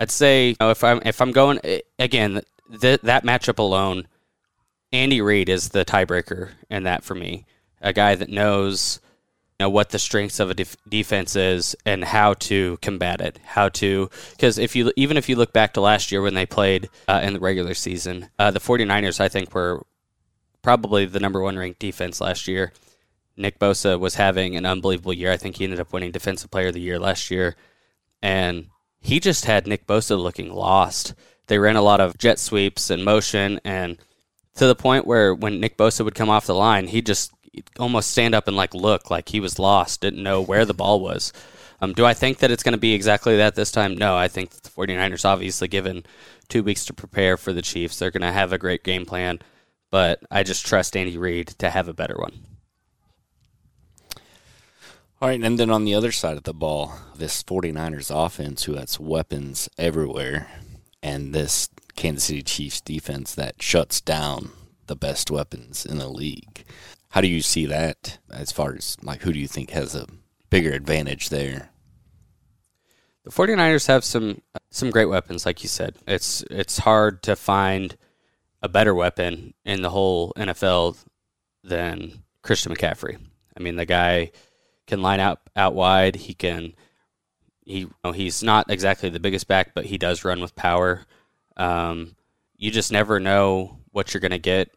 I'd 0.00 0.10
say 0.10 0.48
you 0.48 0.56
know, 0.58 0.70
if 0.70 0.82
I'm 0.82 1.02
if 1.04 1.20
I'm 1.20 1.30
going 1.30 1.60
eh, 1.62 1.80
again 1.98 2.40
th- 2.80 3.02
that 3.02 3.24
matchup 3.24 3.58
alone, 3.58 4.08
Andy 4.92 5.20
Reid 5.20 5.50
is 5.50 5.68
the 5.68 5.84
tiebreaker 5.84 6.52
in 6.70 6.84
that 6.84 7.04
for 7.04 7.14
me. 7.14 7.44
A 7.82 7.92
guy 7.92 8.14
that 8.14 8.30
knows 8.30 9.00
you 9.58 9.66
know 9.66 9.70
what 9.70 9.90
the 9.90 9.98
strengths 9.98 10.40
of 10.40 10.48
a 10.48 10.54
def- 10.54 10.76
defense 10.88 11.36
is 11.36 11.76
and 11.84 12.02
how 12.02 12.32
to 12.34 12.78
combat 12.80 13.20
it. 13.20 13.38
How 13.44 13.68
to 13.68 14.08
because 14.30 14.58
if 14.58 14.74
you 14.74 14.90
even 14.96 15.18
if 15.18 15.28
you 15.28 15.36
look 15.36 15.52
back 15.52 15.74
to 15.74 15.82
last 15.82 16.10
year 16.10 16.22
when 16.22 16.34
they 16.34 16.46
played 16.46 16.88
uh, 17.06 17.20
in 17.22 17.34
the 17.34 17.40
regular 17.40 17.74
season, 17.74 18.30
uh, 18.38 18.50
the 18.50 18.58
49ers 18.58 19.20
I 19.20 19.28
think 19.28 19.54
were 19.54 19.84
probably 20.62 21.04
the 21.04 21.20
number 21.20 21.42
one 21.42 21.58
ranked 21.58 21.78
defense 21.78 22.22
last 22.22 22.48
year. 22.48 22.72
Nick 23.36 23.58
Bosa 23.58 23.98
was 23.98 24.16
having 24.16 24.56
an 24.56 24.66
unbelievable 24.66 25.14
year. 25.14 25.30
I 25.30 25.36
think 25.36 25.56
he 25.56 25.64
ended 25.64 25.80
up 25.80 25.92
winning 25.92 26.10
Defensive 26.10 26.50
Player 26.50 26.68
of 26.68 26.74
the 26.74 26.80
Year 26.80 26.98
last 26.98 27.30
year, 27.30 27.56
and 28.20 28.66
he 29.00 29.20
just 29.20 29.46
had 29.46 29.66
Nick 29.66 29.86
Bosa 29.86 30.20
looking 30.20 30.52
lost. 30.52 31.14
They 31.46 31.58
ran 31.58 31.76
a 31.76 31.82
lot 31.82 32.00
of 32.00 32.18
jet 32.18 32.38
sweeps 32.38 32.90
and 32.90 33.04
motion, 33.04 33.60
and 33.64 33.98
to 34.56 34.66
the 34.66 34.74
point 34.74 35.06
where 35.06 35.34
when 35.34 35.60
Nick 35.60 35.76
Bosa 35.76 36.04
would 36.04 36.14
come 36.14 36.30
off 36.30 36.46
the 36.46 36.54
line, 36.54 36.86
he 36.86 37.02
just 37.02 37.32
almost 37.78 38.10
stand 38.10 38.34
up 38.34 38.46
and 38.46 38.56
like 38.56 38.74
look 38.74 39.10
like 39.10 39.28
he 39.28 39.40
was 39.40 39.58
lost, 39.58 40.00
didn't 40.00 40.22
know 40.22 40.40
where 40.40 40.64
the 40.64 40.74
ball 40.74 41.00
was. 41.00 41.32
Um, 41.80 41.94
do 41.94 42.04
I 42.04 42.14
think 42.14 42.38
that 42.38 42.50
it's 42.50 42.62
going 42.62 42.74
to 42.74 42.78
be 42.78 42.92
exactly 42.92 43.36
that 43.38 43.54
this 43.54 43.72
time? 43.72 43.96
No, 43.96 44.16
I 44.16 44.28
think 44.28 44.50
the 44.50 44.68
49ers, 44.68 45.24
obviously, 45.24 45.66
given 45.66 46.04
two 46.48 46.62
weeks 46.62 46.84
to 46.86 46.92
prepare 46.92 47.36
for 47.36 47.52
the 47.52 47.62
Chiefs, 47.62 47.98
they're 47.98 48.10
going 48.10 48.20
to 48.20 48.32
have 48.32 48.52
a 48.52 48.58
great 48.58 48.84
game 48.84 49.06
plan, 49.06 49.38
but 49.90 50.22
I 50.30 50.42
just 50.42 50.66
trust 50.66 50.96
Andy 50.96 51.16
Reid 51.16 51.48
to 51.58 51.70
have 51.70 51.88
a 51.88 51.94
better 51.94 52.16
one. 52.18 52.49
All 55.22 55.28
right, 55.28 55.42
and 55.42 55.58
then 55.58 55.70
on 55.70 55.84
the 55.84 55.94
other 55.94 56.12
side 56.12 56.38
of 56.38 56.44
the 56.44 56.54
ball, 56.54 56.94
this 57.14 57.42
49ers 57.42 58.10
offense 58.10 58.64
who 58.64 58.76
has 58.76 58.98
weapons 58.98 59.68
everywhere, 59.76 60.48
and 61.02 61.34
this 61.34 61.68
Kansas 61.94 62.24
City 62.24 62.42
Chiefs 62.42 62.80
defense 62.80 63.34
that 63.34 63.62
shuts 63.62 64.00
down 64.00 64.50
the 64.86 64.96
best 64.96 65.30
weapons 65.30 65.84
in 65.84 65.98
the 65.98 66.08
league. 66.08 66.64
How 67.10 67.20
do 67.20 67.26
you 67.28 67.42
see 67.42 67.66
that 67.66 68.16
as 68.30 68.50
far 68.50 68.74
as 68.74 68.96
like 69.02 69.20
who 69.20 69.34
do 69.34 69.38
you 69.38 69.46
think 69.46 69.70
has 69.70 69.94
a 69.94 70.06
bigger 70.48 70.72
advantage 70.72 71.28
there? 71.28 71.68
The 73.24 73.30
49ers 73.30 73.88
have 73.88 74.06
some 74.06 74.40
some 74.70 74.90
great 74.90 75.10
weapons 75.10 75.44
like 75.44 75.62
you 75.62 75.68
said. 75.68 75.96
It's 76.06 76.42
it's 76.50 76.78
hard 76.78 77.22
to 77.24 77.36
find 77.36 77.94
a 78.62 78.70
better 78.70 78.94
weapon 78.94 79.52
in 79.66 79.82
the 79.82 79.90
whole 79.90 80.32
NFL 80.34 80.96
than 81.62 82.22
Christian 82.42 82.74
McCaffrey. 82.74 83.18
I 83.54 83.60
mean, 83.60 83.76
the 83.76 83.84
guy 83.84 84.30
can 84.90 85.02
line 85.02 85.20
out 85.20 85.40
out 85.56 85.74
wide. 85.74 86.16
He 86.16 86.34
can. 86.34 86.74
He 87.64 87.80
you 87.80 87.94
know, 88.04 88.12
he's 88.12 88.42
not 88.42 88.70
exactly 88.70 89.08
the 89.08 89.20
biggest 89.20 89.46
back, 89.46 89.74
but 89.74 89.86
he 89.86 89.96
does 89.96 90.24
run 90.24 90.40
with 90.40 90.56
power. 90.56 91.06
Um, 91.56 92.16
you 92.56 92.70
just 92.70 92.90
never 92.90 93.20
know 93.20 93.78
what 93.92 94.12
you're 94.12 94.20
going 94.20 94.32
to 94.32 94.38
get, 94.38 94.68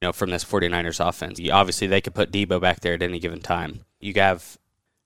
you 0.00 0.06
know, 0.06 0.12
from 0.12 0.30
this 0.30 0.44
49ers 0.44 1.06
offense. 1.06 1.38
You, 1.38 1.52
obviously, 1.52 1.86
they 1.86 2.00
could 2.00 2.14
put 2.14 2.30
Deebo 2.30 2.60
back 2.60 2.80
there 2.80 2.94
at 2.94 3.02
any 3.02 3.18
given 3.18 3.40
time. 3.40 3.84
You 4.00 4.12
have 4.16 4.58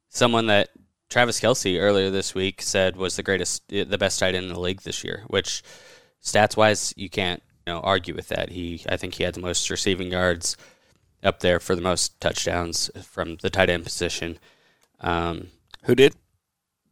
someone 0.09 0.47
that 0.47 0.71
Travis 1.09 1.40
Kelce 1.40 1.80
earlier 1.80 2.11
this 2.11 2.35
week 2.35 2.62
said 2.62 2.97
was 2.97 3.16
the 3.16 3.23
greatest, 3.23 3.69
the 3.69 3.99
best 3.99 4.19
tight 4.19 4.35
end 4.35 4.47
in 4.47 4.52
the 4.52 4.61
league 4.61 4.83
this 4.83 5.04
year. 5.04 5.25
Which 5.28 5.62
stats 6.23 6.57
wise, 6.57 6.92
you 6.97 7.09
can't 7.09 7.42
you 7.66 7.73
know 7.73 7.80
argue 7.80 8.14
with 8.14 8.28
that. 8.28 8.50
He, 8.50 8.85
I 8.88 8.97
think 8.97 9.14
he 9.14 9.25
had 9.25 9.35
the 9.35 9.40
most 9.40 9.71
receiving 9.71 10.11
yards 10.11 10.57
up 11.23 11.41
there 11.41 11.61
for 11.61 11.75
the 11.75 11.83
most 11.83 12.21
touchdowns 12.21 12.91
from 13.03 13.37
the 13.43 13.50
tight 13.50 13.71
end 13.71 13.85
position. 13.85 14.39
Um, 15.00 15.49
Who 15.85 15.95
did? 15.95 16.15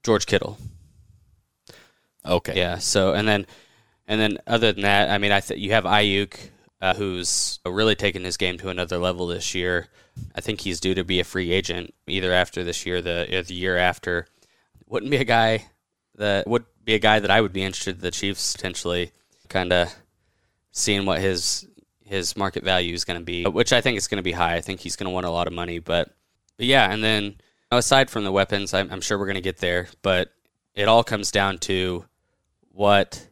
George 0.02 0.26
Kittle. 0.26 0.58
Okay. 2.24 2.56
Yeah. 2.56 2.78
So 2.78 3.12
and 3.12 3.26
then 3.26 3.46
and 4.06 4.20
then 4.20 4.38
other 4.46 4.72
than 4.72 4.82
that, 4.82 5.10
I 5.10 5.18
mean, 5.18 5.32
I 5.32 5.40
th- 5.40 5.60
you 5.60 5.72
have 5.72 5.84
Aiyuk, 5.84 6.34
uh, 6.80 6.94
who's 6.94 7.60
really 7.66 7.94
taken 7.94 8.24
his 8.24 8.36
game 8.36 8.58
to 8.58 8.68
another 8.68 8.98
level 8.98 9.26
this 9.26 9.54
year. 9.54 9.88
I 10.34 10.40
think 10.40 10.60
he's 10.60 10.80
due 10.80 10.94
to 10.94 11.04
be 11.04 11.20
a 11.20 11.24
free 11.24 11.52
agent 11.52 11.94
either 12.06 12.32
after 12.32 12.64
this 12.64 12.86
year, 12.86 13.00
the 13.02 13.38
or 13.38 13.42
the 13.42 13.54
year 13.54 13.76
after. 13.76 14.26
Wouldn't 14.86 15.10
be 15.10 15.18
a 15.18 15.24
guy 15.24 15.66
that 16.16 16.46
would 16.46 16.64
be 16.84 16.94
a 16.94 16.98
guy 16.98 17.18
that 17.20 17.30
I 17.30 17.40
would 17.40 17.52
be 17.52 17.62
interested. 17.62 18.00
The 18.00 18.10
Chiefs 18.10 18.54
potentially 18.56 19.12
kind 19.48 19.72
of 19.72 19.94
seeing 20.72 21.04
what 21.04 21.20
his 21.20 21.66
his 22.08 22.36
market 22.36 22.64
value 22.64 22.94
is 22.94 23.04
going 23.04 23.18
to 23.18 23.24
be, 23.24 23.44
which 23.44 23.72
I 23.72 23.80
think 23.80 23.98
is 23.98 24.08
going 24.08 24.16
to 24.16 24.22
be 24.22 24.32
high. 24.32 24.56
I 24.56 24.60
think 24.60 24.80
he's 24.80 24.96
going 24.96 25.06
to 25.06 25.12
want 25.12 25.26
a 25.26 25.30
lot 25.30 25.46
of 25.46 25.52
money, 25.52 25.78
but, 25.78 26.10
but 26.56 26.66
yeah. 26.66 26.90
And 26.90 27.04
then 27.04 27.36
aside 27.70 28.08
from 28.10 28.24
the 28.24 28.32
weapons, 28.32 28.72
I'm, 28.72 28.90
I'm 28.90 29.00
sure 29.00 29.18
we're 29.18 29.26
going 29.26 29.34
to 29.36 29.40
get 29.40 29.58
there, 29.58 29.88
but 30.02 30.32
it 30.74 30.88
all 30.88 31.04
comes 31.04 31.30
down 31.30 31.58
to 31.58 32.04
what 32.72 33.28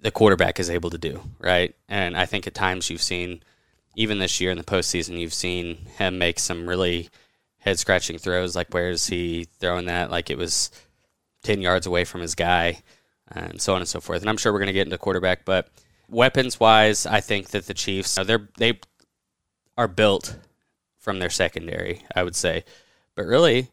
the 0.00 0.10
quarterback 0.10 0.60
is 0.60 0.70
able 0.70 0.90
to 0.90 0.98
do, 0.98 1.20
right? 1.38 1.74
And 1.88 2.16
I 2.16 2.26
think 2.26 2.46
at 2.46 2.54
times 2.54 2.88
you've 2.88 3.02
seen, 3.02 3.42
even 3.96 4.18
this 4.18 4.40
year 4.40 4.50
in 4.50 4.58
the 4.58 4.64
postseason, 4.64 5.18
you've 5.18 5.34
seen 5.34 5.76
him 5.98 6.18
make 6.18 6.38
some 6.38 6.68
really 6.68 7.08
head 7.58 7.78
scratching 7.78 8.18
throws. 8.18 8.54
Like, 8.54 8.72
where 8.72 8.90
is 8.90 9.06
he 9.06 9.48
throwing 9.58 9.86
that? 9.86 10.10
Like 10.10 10.30
it 10.30 10.38
was 10.38 10.70
10 11.42 11.60
yards 11.60 11.86
away 11.86 12.04
from 12.04 12.20
his 12.20 12.34
guy, 12.34 12.82
and 13.28 13.60
so 13.60 13.74
on 13.74 13.80
and 13.80 13.88
so 13.88 14.00
forth. 14.00 14.20
And 14.20 14.28
I'm 14.28 14.36
sure 14.36 14.52
we're 14.52 14.58
going 14.58 14.66
to 14.66 14.72
get 14.72 14.86
into 14.86 14.98
quarterback, 14.98 15.44
but 15.44 15.68
weapons 16.08 16.58
wise, 16.60 17.06
I 17.06 17.20
think 17.20 17.48
that 17.48 17.66
the 17.66 17.74
Chiefs, 17.74 18.18
they're, 18.24 18.48
they 18.58 18.80
are 19.76 19.88
built 19.88 20.36
from 20.98 21.18
their 21.18 21.30
secondary, 21.30 22.02
I 22.14 22.22
would 22.22 22.36
say. 22.36 22.64
But 23.14 23.26
really, 23.26 23.70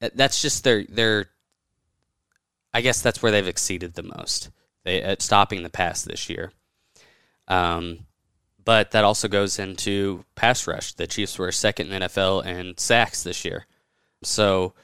that's 0.00 0.42
just 0.42 0.64
their, 0.64 0.84
their, 0.84 1.30
I 2.72 2.80
guess 2.80 3.00
that's 3.00 3.22
where 3.22 3.32
they've 3.32 3.46
exceeded 3.46 3.94
the 3.94 4.02
most 4.02 4.50
they, 4.84 5.02
at 5.02 5.22
stopping 5.22 5.62
the 5.62 5.70
pass 5.70 6.02
this 6.02 6.28
year. 6.28 6.52
Um, 7.46 8.06
but 8.64 8.90
that 8.90 9.04
also 9.04 9.28
goes 9.28 9.58
into 9.58 10.24
pass 10.34 10.66
rush. 10.66 10.92
The 10.92 11.06
Chiefs 11.06 11.38
were 11.38 11.50
second 11.52 11.92
in 11.92 12.02
NFL 12.02 12.44
in 12.44 12.76
sacks 12.76 13.22
this 13.22 13.44
year. 13.44 13.66
So 14.22 14.74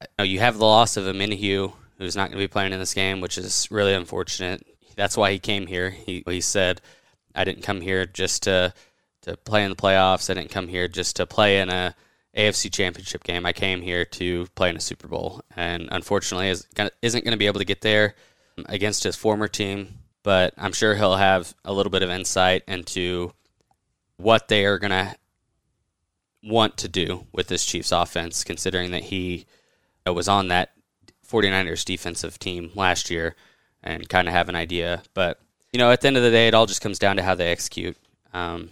you, 0.00 0.06
know, 0.18 0.24
you 0.24 0.38
have 0.40 0.58
the 0.58 0.64
loss 0.64 0.96
of 0.96 1.04
Omenihu, 1.04 1.72
who's 1.98 2.16
not 2.16 2.30
going 2.30 2.38
to 2.38 2.44
be 2.44 2.48
playing 2.48 2.72
in 2.72 2.78
this 2.78 2.94
game, 2.94 3.20
which 3.20 3.36
is 3.36 3.68
really 3.70 3.94
unfortunate. 3.94 4.64
That's 4.96 5.16
why 5.16 5.32
he 5.32 5.38
came 5.38 5.66
here. 5.66 5.90
He, 5.90 6.22
he 6.26 6.40
said, 6.40 6.80
I 7.34 7.44
didn't 7.44 7.62
come 7.62 7.80
here 7.80 8.06
just 8.06 8.44
to, 8.44 8.72
to 9.22 9.36
play 9.36 9.64
in 9.64 9.70
the 9.70 9.76
playoffs. 9.76 10.30
I 10.30 10.34
didn't 10.34 10.50
come 10.50 10.68
here 10.68 10.88
just 10.88 11.16
to 11.16 11.26
play 11.26 11.60
in 11.60 11.68
a 11.68 11.94
AFC 12.36 12.72
Championship 12.72 13.24
game. 13.24 13.44
I 13.44 13.52
came 13.52 13.82
here 13.82 14.04
to 14.04 14.46
play 14.54 14.70
in 14.70 14.76
a 14.76 14.80
Super 14.80 15.08
Bowl, 15.08 15.42
and 15.56 15.88
unfortunately, 15.90 16.48
is, 16.48 16.66
isn't 17.02 17.24
going 17.24 17.32
to 17.32 17.38
be 17.38 17.46
able 17.46 17.60
to 17.60 17.64
get 17.64 17.80
there 17.80 18.14
um, 18.56 18.64
against 18.68 19.04
his 19.04 19.16
former 19.16 19.48
team. 19.48 19.98
But 20.22 20.54
I'm 20.56 20.72
sure 20.72 20.94
he'll 20.94 21.16
have 21.16 21.54
a 21.64 21.72
little 21.72 21.90
bit 21.90 22.02
of 22.02 22.10
insight 22.10 22.62
into 22.68 23.32
what 24.16 24.48
they 24.48 24.66
are 24.66 24.78
going 24.78 24.90
to 24.90 25.16
want 26.42 26.76
to 26.78 26.88
do 26.88 27.26
with 27.32 27.48
this 27.48 27.64
Chiefs 27.64 27.92
offense, 27.92 28.44
considering 28.44 28.90
that 28.90 29.04
he 29.04 29.46
uh, 30.06 30.12
was 30.12 30.28
on 30.28 30.48
that 30.48 30.72
49ers 31.30 31.84
defensive 31.84 32.38
team 32.38 32.70
last 32.74 33.10
year 33.10 33.36
and 33.82 34.08
kind 34.08 34.28
of 34.28 34.34
have 34.34 34.48
an 34.48 34.56
idea. 34.56 35.02
But, 35.14 35.40
you 35.72 35.78
know, 35.78 35.90
at 35.90 36.00
the 36.00 36.08
end 36.08 36.16
of 36.16 36.22
the 36.22 36.30
day, 36.30 36.48
it 36.48 36.54
all 36.54 36.66
just 36.66 36.80
comes 36.80 36.98
down 36.98 37.16
to 37.16 37.22
how 37.22 37.34
they 37.34 37.50
execute. 37.50 37.96
Um, 38.32 38.70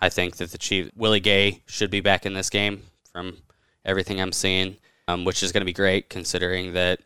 I 0.00 0.08
think 0.08 0.36
that 0.36 0.52
the 0.52 0.58
Chief 0.58 0.90
Willie 0.94 1.20
Gay 1.20 1.62
should 1.66 1.90
be 1.90 2.00
back 2.00 2.24
in 2.24 2.34
this 2.34 2.50
game 2.50 2.82
from 3.12 3.38
everything 3.84 4.20
I'm 4.20 4.32
seeing, 4.32 4.76
um, 5.08 5.24
which 5.24 5.42
is 5.42 5.52
going 5.52 5.62
to 5.62 5.66
be 5.66 5.72
great 5.72 6.08
considering 6.08 6.74
that 6.74 7.00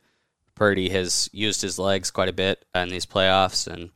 Purdy 0.55 0.91
has 0.91 1.31
used 1.33 1.63
his 1.63 1.79
legs 1.79 2.11
quite 2.11 2.29
a 2.29 2.33
bit 2.35 2.65
in 2.75 2.89
these 2.91 3.07
playoffs, 3.07 3.67
and 3.67 3.91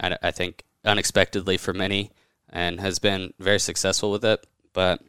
I, 0.00 0.16
I 0.22 0.30
think 0.30 0.64
unexpectedly 0.84 1.56
for 1.56 1.72
many, 1.72 2.10
and 2.50 2.80
has 2.80 2.98
been 2.98 3.32
very 3.38 3.58
successful 3.58 4.10
with 4.10 4.24
it. 4.24 4.46
But 4.72 5.02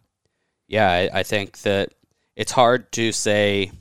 yeah, 0.67 0.89
I, 0.89 1.19
I 1.19 1.23
think 1.23 1.59
that 1.63 1.93
it's 2.35 2.53
hard 2.53 2.91
to 2.93 3.11
say, 3.11 3.71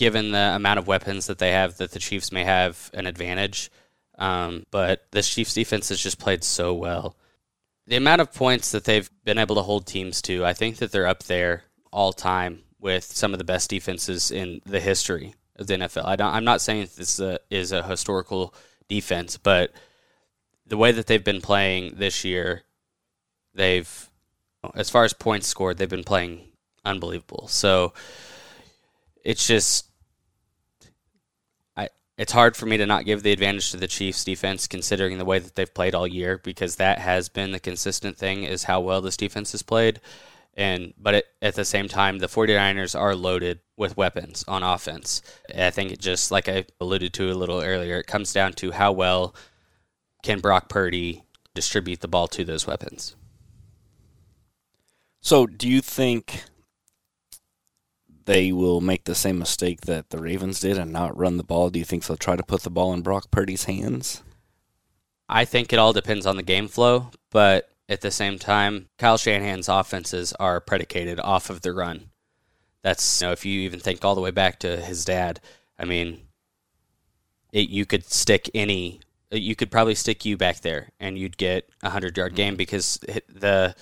given 0.00 0.30
the 0.32 0.54
amount 0.54 0.78
of 0.78 0.86
weapons 0.86 1.26
that 1.26 1.36
they 1.36 1.52
have, 1.52 1.76
that 1.76 1.90
the 1.90 1.98
Chiefs 1.98 2.32
may 2.32 2.42
have 2.42 2.90
an 2.94 3.04
advantage. 3.04 3.70
Um, 4.16 4.64
but 4.70 5.06
this 5.10 5.28
Chiefs 5.28 5.52
defense 5.52 5.90
has 5.90 6.00
just 6.00 6.18
played 6.18 6.42
so 6.42 6.72
well. 6.72 7.16
The 7.86 7.96
amount 7.96 8.22
of 8.22 8.32
points 8.32 8.70
that 8.70 8.84
they've 8.84 9.10
been 9.24 9.36
able 9.36 9.56
to 9.56 9.62
hold 9.62 9.86
teams 9.86 10.22
to, 10.22 10.42
I 10.42 10.54
think 10.54 10.78
that 10.78 10.90
they're 10.90 11.06
up 11.06 11.24
there 11.24 11.64
all 11.92 12.14
time 12.14 12.60
with 12.80 13.04
some 13.04 13.34
of 13.34 13.38
the 13.38 13.44
best 13.44 13.68
defenses 13.68 14.30
in 14.30 14.62
the 14.64 14.80
history 14.80 15.34
of 15.56 15.66
the 15.66 15.74
NFL. 15.74 16.06
I 16.06 16.36
am 16.38 16.44
not 16.44 16.62
saying 16.62 16.88
this 16.96 17.18
is 17.18 17.20
a, 17.20 17.38
is 17.50 17.70
a 17.70 17.82
historical 17.82 18.54
defense, 18.88 19.36
but 19.36 19.70
the 20.66 20.78
way 20.78 20.92
that 20.92 21.08
they've 21.08 21.22
been 21.22 21.42
playing 21.42 21.96
this 21.96 22.24
year, 22.24 22.62
they've, 23.52 24.08
as 24.74 24.88
far 24.88 25.04
as 25.04 25.12
points 25.12 25.46
scored, 25.46 25.76
they've 25.76 25.90
been 25.90 26.04
playing 26.04 26.48
unbelievable. 26.86 27.48
So 27.48 27.92
it's 29.22 29.46
just, 29.46 29.89
it's 32.20 32.32
hard 32.32 32.54
for 32.54 32.66
me 32.66 32.76
to 32.76 32.84
not 32.84 33.06
give 33.06 33.22
the 33.22 33.32
advantage 33.32 33.70
to 33.70 33.78
the 33.78 33.88
Chiefs 33.88 34.24
defense 34.24 34.66
considering 34.66 35.16
the 35.16 35.24
way 35.24 35.38
that 35.38 35.54
they've 35.54 35.72
played 35.72 35.94
all 35.94 36.06
year 36.06 36.36
because 36.36 36.76
that 36.76 36.98
has 36.98 37.30
been 37.30 37.52
the 37.52 37.58
consistent 37.58 38.18
thing 38.18 38.44
is 38.44 38.64
how 38.64 38.78
well 38.78 39.00
this 39.00 39.16
defense 39.16 39.52
has 39.52 39.62
played. 39.62 40.02
And 40.52 40.92
but 40.98 41.14
it, 41.14 41.24
at 41.40 41.54
the 41.54 41.64
same 41.64 41.88
time, 41.88 42.18
the 42.18 42.26
49ers 42.26 42.98
are 42.98 43.14
loaded 43.14 43.60
with 43.78 43.96
weapons 43.96 44.44
on 44.46 44.62
offense. 44.62 45.22
I 45.56 45.70
think 45.70 45.92
it 45.92 45.98
just 45.98 46.30
like 46.30 46.46
I 46.46 46.66
alluded 46.78 47.14
to 47.14 47.32
a 47.32 47.32
little 47.32 47.62
earlier, 47.62 48.00
it 48.00 48.06
comes 48.06 48.34
down 48.34 48.52
to 48.54 48.72
how 48.72 48.92
well 48.92 49.34
can 50.22 50.40
Brock 50.40 50.68
Purdy 50.68 51.24
distribute 51.54 52.00
the 52.00 52.08
ball 52.08 52.28
to 52.28 52.44
those 52.44 52.66
weapons. 52.66 53.16
So, 55.22 55.46
do 55.46 55.66
you 55.66 55.80
think 55.80 56.44
they 58.24 58.52
will 58.52 58.80
make 58.80 59.04
the 59.04 59.14
same 59.14 59.38
mistake 59.38 59.82
that 59.82 60.10
the 60.10 60.20
Ravens 60.20 60.60
did 60.60 60.78
and 60.78 60.92
not 60.92 61.16
run 61.16 61.36
the 61.36 61.44
ball? 61.44 61.70
Do 61.70 61.78
you 61.78 61.84
think 61.84 62.04
they'll 62.04 62.16
try 62.16 62.36
to 62.36 62.42
put 62.42 62.62
the 62.62 62.70
ball 62.70 62.92
in 62.92 63.02
Brock 63.02 63.30
Purdy's 63.30 63.64
hands? 63.64 64.22
I 65.28 65.44
think 65.44 65.72
it 65.72 65.78
all 65.78 65.92
depends 65.92 66.26
on 66.26 66.36
the 66.36 66.42
game 66.42 66.68
flow, 66.68 67.10
but 67.30 67.70
at 67.88 68.00
the 68.00 68.10
same 68.10 68.38
time, 68.38 68.88
Kyle 68.98 69.16
Shanahan's 69.16 69.68
offenses 69.68 70.32
are 70.34 70.60
predicated 70.60 71.20
off 71.20 71.50
of 71.50 71.62
the 71.62 71.72
run. 71.72 72.10
That's 72.82 73.20
you 73.20 73.26
know, 73.26 73.32
if 73.32 73.44
you 73.44 73.60
even 73.60 73.80
think 73.80 74.04
all 74.04 74.14
the 74.14 74.20
way 74.20 74.30
back 74.30 74.58
to 74.60 74.78
his 74.78 75.04
dad. 75.04 75.40
I 75.78 75.84
mean, 75.84 76.20
it, 77.52 77.68
you 77.68 77.86
could 77.86 78.04
stick 78.10 78.50
any, 78.54 79.00
you 79.30 79.54
could 79.54 79.70
probably 79.70 79.94
stick 79.94 80.24
you 80.24 80.36
back 80.36 80.60
there, 80.60 80.90
and 80.98 81.18
you'd 81.18 81.36
get 81.36 81.68
a 81.82 81.90
hundred 81.90 82.16
yard 82.16 82.34
game 82.34 82.52
mm-hmm. 82.52 82.58
because 82.58 82.98
the 83.28 83.74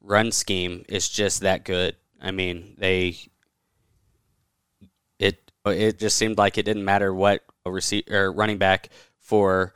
run 0.00 0.32
scheme 0.32 0.84
is 0.88 1.08
just 1.08 1.40
that 1.40 1.64
good 1.64 1.96
I 2.20 2.30
mean, 2.30 2.74
they 2.78 3.16
it 5.68 5.98
just 5.98 6.16
seemed 6.16 6.38
like 6.38 6.58
it 6.58 6.64
didn't 6.64 6.84
matter 6.84 7.12
what 7.12 7.44
a 7.64 7.70
receiver 7.70 8.26
or 8.26 8.32
running 8.32 8.58
back 8.58 8.90
for 9.20 9.74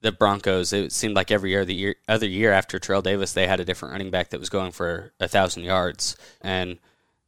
the 0.00 0.12
Broncos. 0.12 0.72
It 0.72 0.92
seemed 0.92 1.14
like 1.14 1.30
every 1.30 1.50
year, 1.50 1.64
the 1.64 1.74
year, 1.74 1.94
other 2.08 2.28
year 2.28 2.52
after 2.52 2.78
Terrell 2.78 3.02
Davis, 3.02 3.32
they 3.32 3.46
had 3.46 3.60
a 3.60 3.64
different 3.64 3.92
running 3.92 4.10
back 4.10 4.30
that 4.30 4.40
was 4.40 4.50
going 4.50 4.72
for 4.72 5.12
a 5.20 5.28
thousand 5.28 5.62
yards. 5.62 6.16
And 6.40 6.78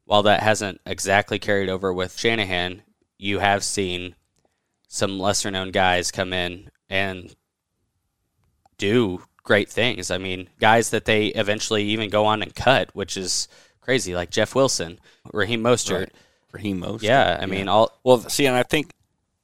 while 0.04 0.22
that 0.24 0.42
hasn't 0.42 0.80
exactly 0.84 1.38
carried 1.38 1.68
over 1.68 1.92
with 1.92 2.18
Shanahan, 2.18 2.82
you 3.18 3.38
have 3.38 3.64
seen 3.64 4.16
some 4.88 5.18
lesser 5.18 5.50
known 5.50 5.70
guys 5.70 6.10
come 6.10 6.32
in 6.32 6.70
and 6.88 7.34
do 8.76 9.22
great 9.42 9.68
things. 9.68 10.10
I 10.10 10.18
mean, 10.18 10.48
guys 10.58 10.90
that 10.90 11.04
they 11.04 11.28
eventually 11.28 11.84
even 11.84 12.10
go 12.10 12.26
on 12.26 12.42
and 12.42 12.54
cut, 12.54 12.90
which 12.94 13.16
is 13.16 13.48
crazy, 13.80 14.14
like 14.14 14.30
Jeff 14.30 14.54
Wilson, 14.54 14.98
Raheem 15.32 15.62
Mostert. 15.62 15.98
Right. 15.98 16.12
Raheem 16.54 16.80
Mostert. 16.80 17.02
Yeah, 17.02 17.38
I 17.40 17.46
mean, 17.46 17.68
all 17.68 17.99
well. 18.04 18.20
See, 18.20 18.46
and 18.46 18.56
I 18.56 18.62
think, 18.62 18.92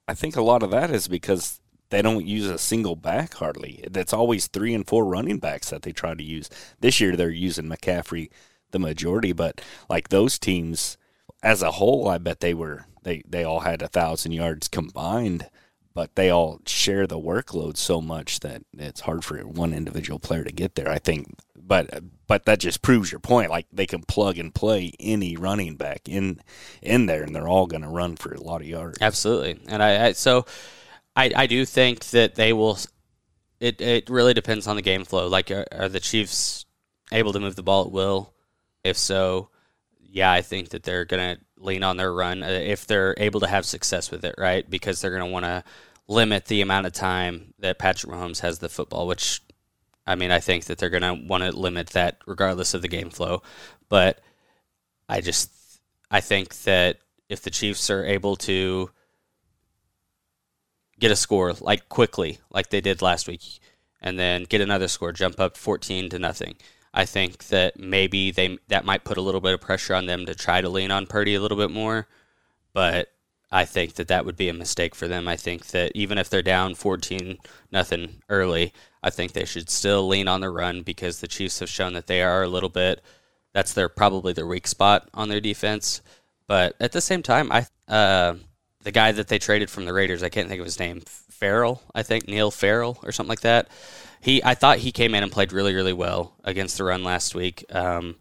I 0.08 0.14
think 0.14 0.36
a 0.36 0.42
lot 0.42 0.62
of 0.62 0.70
that 0.70 0.90
is 0.90 1.08
because 1.08 1.60
they 1.90 2.00
don't 2.00 2.26
use 2.26 2.46
a 2.46 2.58
single 2.58 2.96
back 2.96 3.34
hardly. 3.34 3.80
It's 3.82 4.12
always 4.12 4.46
three 4.46 4.74
and 4.74 4.86
four 4.86 5.04
running 5.04 5.38
backs 5.38 5.70
that 5.70 5.82
they 5.82 5.92
try 5.92 6.14
to 6.14 6.22
use. 6.22 6.48
This 6.80 7.00
year 7.00 7.16
they're 7.16 7.30
using 7.30 7.66
McCaffrey 7.66 8.30
the 8.70 8.78
majority, 8.78 9.32
but 9.32 9.60
like 9.88 10.08
those 10.08 10.38
teams 10.38 10.96
as 11.42 11.62
a 11.62 11.72
whole, 11.72 12.08
I 12.08 12.18
bet 12.18 12.40
they 12.40 12.54
were 12.54 12.86
they 13.02 13.22
they 13.28 13.44
all 13.44 13.60
had 13.60 13.82
a 13.82 13.88
thousand 13.88 14.32
yards 14.32 14.68
combined 14.68 15.50
but 15.94 16.14
they 16.14 16.30
all 16.30 16.60
share 16.66 17.06
the 17.06 17.18
workload 17.18 17.76
so 17.76 18.00
much 18.00 18.40
that 18.40 18.62
it's 18.76 19.00
hard 19.00 19.24
for 19.24 19.38
one 19.40 19.74
individual 19.74 20.18
player 20.18 20.44
to 20.44 20.52
get 20.52 20.74
there. 20.74 20.88
I 20.88 20.98
think, 20.98 21.34
but 21.56 22.02
but 22.26 22.44
that 22.44 22.60
just 22.60 22.82
proves 22.82 23.10
your 23.10 23.18
point. 23.18 23.50
Like 23.50 23.66
they 23.72 23.86
can 23.86 24.02
plug 24.02 24.38
and 24.38 24.54
play 24.54 24.92
any 25.00 25.36
running 25.36 25.76
back 25.76 26.08
in 26.08 26.40
in 26.82 27.06
there, 27.06 27.22
and 27.22 27.34
they're 27.34 27.48
all 27.48 27.66
going 27.66 27.82
to 27.82 27.88
run 27.88 28.16
for 28.16 28.32
a 28.32 28.40
lot 28.40 28.60
of 28.60 28.66
yards. 28.66 28.98
Absolutely, 29.00 29.60
and 29.68 29.82
I, 29.82 30.06
I 30.06 30.12
so 30.12 30.46
I 31.16 31.32
I 31.34 31.46
do 31.46 31.64
think 31.64 32.04
that 32.10 32.34
they 32.34 32.52
will. 32.52 32.78
It 33.58 33.80
it 33.80 34.08
really 34.08 34.34
depends 34.34 34.66
on 34.66 34.76
the 34.76 34.82
game 34.82 35.04
flow. 35.04 35.28
Like, 35.28 35.50
are, 35.50 35.66
are 35.72 35.88
the 35.88 36.00
Chiefs 36.00 36.66
able 37.12 37.32
to 37.32 37.40
move 37.40 37.56
the 37.56 37.62
ball 37.62 37.84
at 37.86 37.92
will? 37.92 38.32
If 38.82 38.96
so, 38.96 39.50
yeah, 40.00 40.32
I 40.32 40.40
think 40.40 40.70
that 40.70 40.82
they're 40.82 41.04
going 41.04 41.36
to 41.36 41.42
lean 41.60 41.82
on 41.82 41.96
their 41.96 42.12
run 42.12 42.42
uh, 42.42 42.48
if 42.48 42.86
they're 42.86 43.14
able 43.18 43.40
to 43.40 43.46
have 43.46 43.64
success 43.64 44.10
with 44.10 44.24
it, 44.24 44.34
right? 44.38 44.68
Because 44.68 45.00
they're 45.00 45.10
going 45.10 45.24
to 45.24 45.30
want 45.30 45.44
to 45.44 45.62
limit 46.08 46.46
the 46.46 46.60
amount 46.60 46.86
of 46.86 46.92
time 46.92 47.54
that 47.58 47.78
Patrick 47.78 48.12
Mahomes 48.12 48.40
has 48.40 48.58
the 48.58 48.68
football, 48.68 49.06
which 49.06 49.40
I 50.06 50.14
mean, 50.16 50.30
I 50.30 50.40
think 50.40 50.64
that 50.64 50.78
they're 50.78 50.90
going 50.90 51.02
to 51.02 51.26
want 51.26 51.44
to 51.44 51.52
limit 51.52 51.88
that 51.90 52.18
regardless 52.26 52.74
of 52.74 52.82
the 52.82 52.88
game 52.88 53.10
flow. 53.10 53.42
But 53.88 54.20
I 55.08 55.20
just 55.20 55.50
I 56.10 56.20
think 56.20 56.62
that 56.62 56.98
if 57.28 57.42
the 57.42 57.50
Chiefs 57.50 57.90
are 57.90 58.04
able 58.04 58.36
to 58.36 58.90
get 60.98 61.12
a 61.12 61.16
score 61.16 61.52
like 61.60 61.88
quickly, 61.88 62.40
like 62.50 62.70
they 62.70 62.80
did 62.80 63.02
last 63.02 63.28
week, 63.28 63.60
and 64.00 64.18
then 64.18 64.44
get 64.44 64.60
another 64.60 64.88
score, 64.88 65.12
jump 65.12 65.38
up 65.38 65.56
14 65.56 66.10
to 66.10 66.18
nothing 66.18 66.56
I 66.92 67.04
think 67.04 67.46
that 67.48 67.78
maybe 67.78 68.30
they 68.30 68.58
that 68.68 68.84
might 68.84 69.04
put 69.04 69.16
a 69.16 69.22
little 69.22 69.40
bit 69.40 69.54
of 69.54 69.60
pressure 69.60 69.94
on 69.94 70.06
them 70.06 70.26
to 70.26 70.34
try 70.34 70.60
to 70.60 70.68
lean 70.68 70.90
on 70.90 71.06
Purdy 71.06 71.34
a 71.34 71.40
little 71.40 71.58
bit 71.58 71.70
more, 71.70 72.08
but 72.72 73.08
I 73.52 73.64
think 73.64 73.94
that 73.94 74.08
that 74.08 74.24
would 74.24 74.36
be 74.36 74.48
a 74.48 74.54
mistake 74.54 74.94
for 74.94 75.08
them. 75.08 75.26
I 75.28 75.36
think 75.36 75.68
that 75.68 75.92
even 75.94 76.18
if 76.18 76.30
they're 76.30 76.42
down 76.42 76.74
14 76.74 77.38
nothing 77.72 78.22
early, 78.28 78.72
I 79.02 79.10
think 79.10 79.32
they 79.32 79.44
should 79.44 79.70
still 79.70 80.06
lean 80.06 80.28
on 80.28 80.40
the 80.40 80.50
run 80.50 80.82
because 80.82 81.20
the 81.20 81.28
Chiefs 81.28 81.60
have 81.60 81.68
shown 81.68 81.94
that 81.94 82.06
they 82.06 82.22
are 82.22 82.42
a 82.42 82.48
little 82.48 82.68
bit 82.68 83.02
that's 83.52 83.72
their 83.72 83.88
probably 83.88 84.32
their 84.32 84.46
weak 84.46 84.66
spot 84.66 85.08
on 85.14 85.28
their 85.28 85.40
defense. 85.40 86.02
But 86.46 86.74
at 86.80 86.92
the 86.92 87.00
same 87.00 87.22
time, 87.22 87.50
I 87.52 87.66
uh, 87.88 88.34
the 88.82 88.92
guy 88.92 89.12
that 89.12 89.28
they 89.28 89.38
traded 89.38 89.70
from 89.70 89.84
the 89.84 89.92
Raiders, 89.92 90.22
I 90.22 90.28
can't 90.28 90.48
think 90.48 90.60
of 90.60 90.66
his 90.66 90.78
name, 90.78 91.02
Farrell, 91.40 91.82
I 91.94 92.02
think 92.02 92.28
Neil 92.28 92.50
Farrell 92.50 92.98
or 93.02 93.10
something 93.10 93.30
like 93.30 93.40
that 93.40 93.68
he 94.20 94.44
I 94.44 94.54
thought 94.54 94.78
he 94.78 94.92
came 94.92 95.14
in 95.14 95.22
and 95.22 95.32
played 95.32 95.52
really 95.52 95.74
really 95.74 95.92
well 95.92 96.34
against 96.44 96.78
the 96.78 96.84
run 96.84 97.02
last 97.02 97.34
week. 97.34 97.64
Um, 97.70 98.16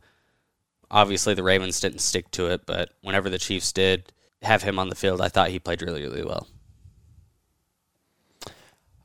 obviously 0.89 1.33
the 1.33 1.43
Ravens 1.43 1.79
didn't 1.79 1.99
stick 1.99 2.31
to 2.31 2.47
it, 2.47 2.65
but 2.65 2.93
whenever 3.01 3.29
the 3.29 3.37
Chiefs 3.37 3.71
did 3.71 4.11
have 4.41 4.63
him 4.63 4.79
on 4.79 4.89
the 4.89 4.95
field, 4.95 5.21
I 5.21 5.27
thought 5.27 5.49
he 5.49 5.59
played 5.59 5.81
really 5.81 6.01
really 6.01 6.23
well. 6.23 6.47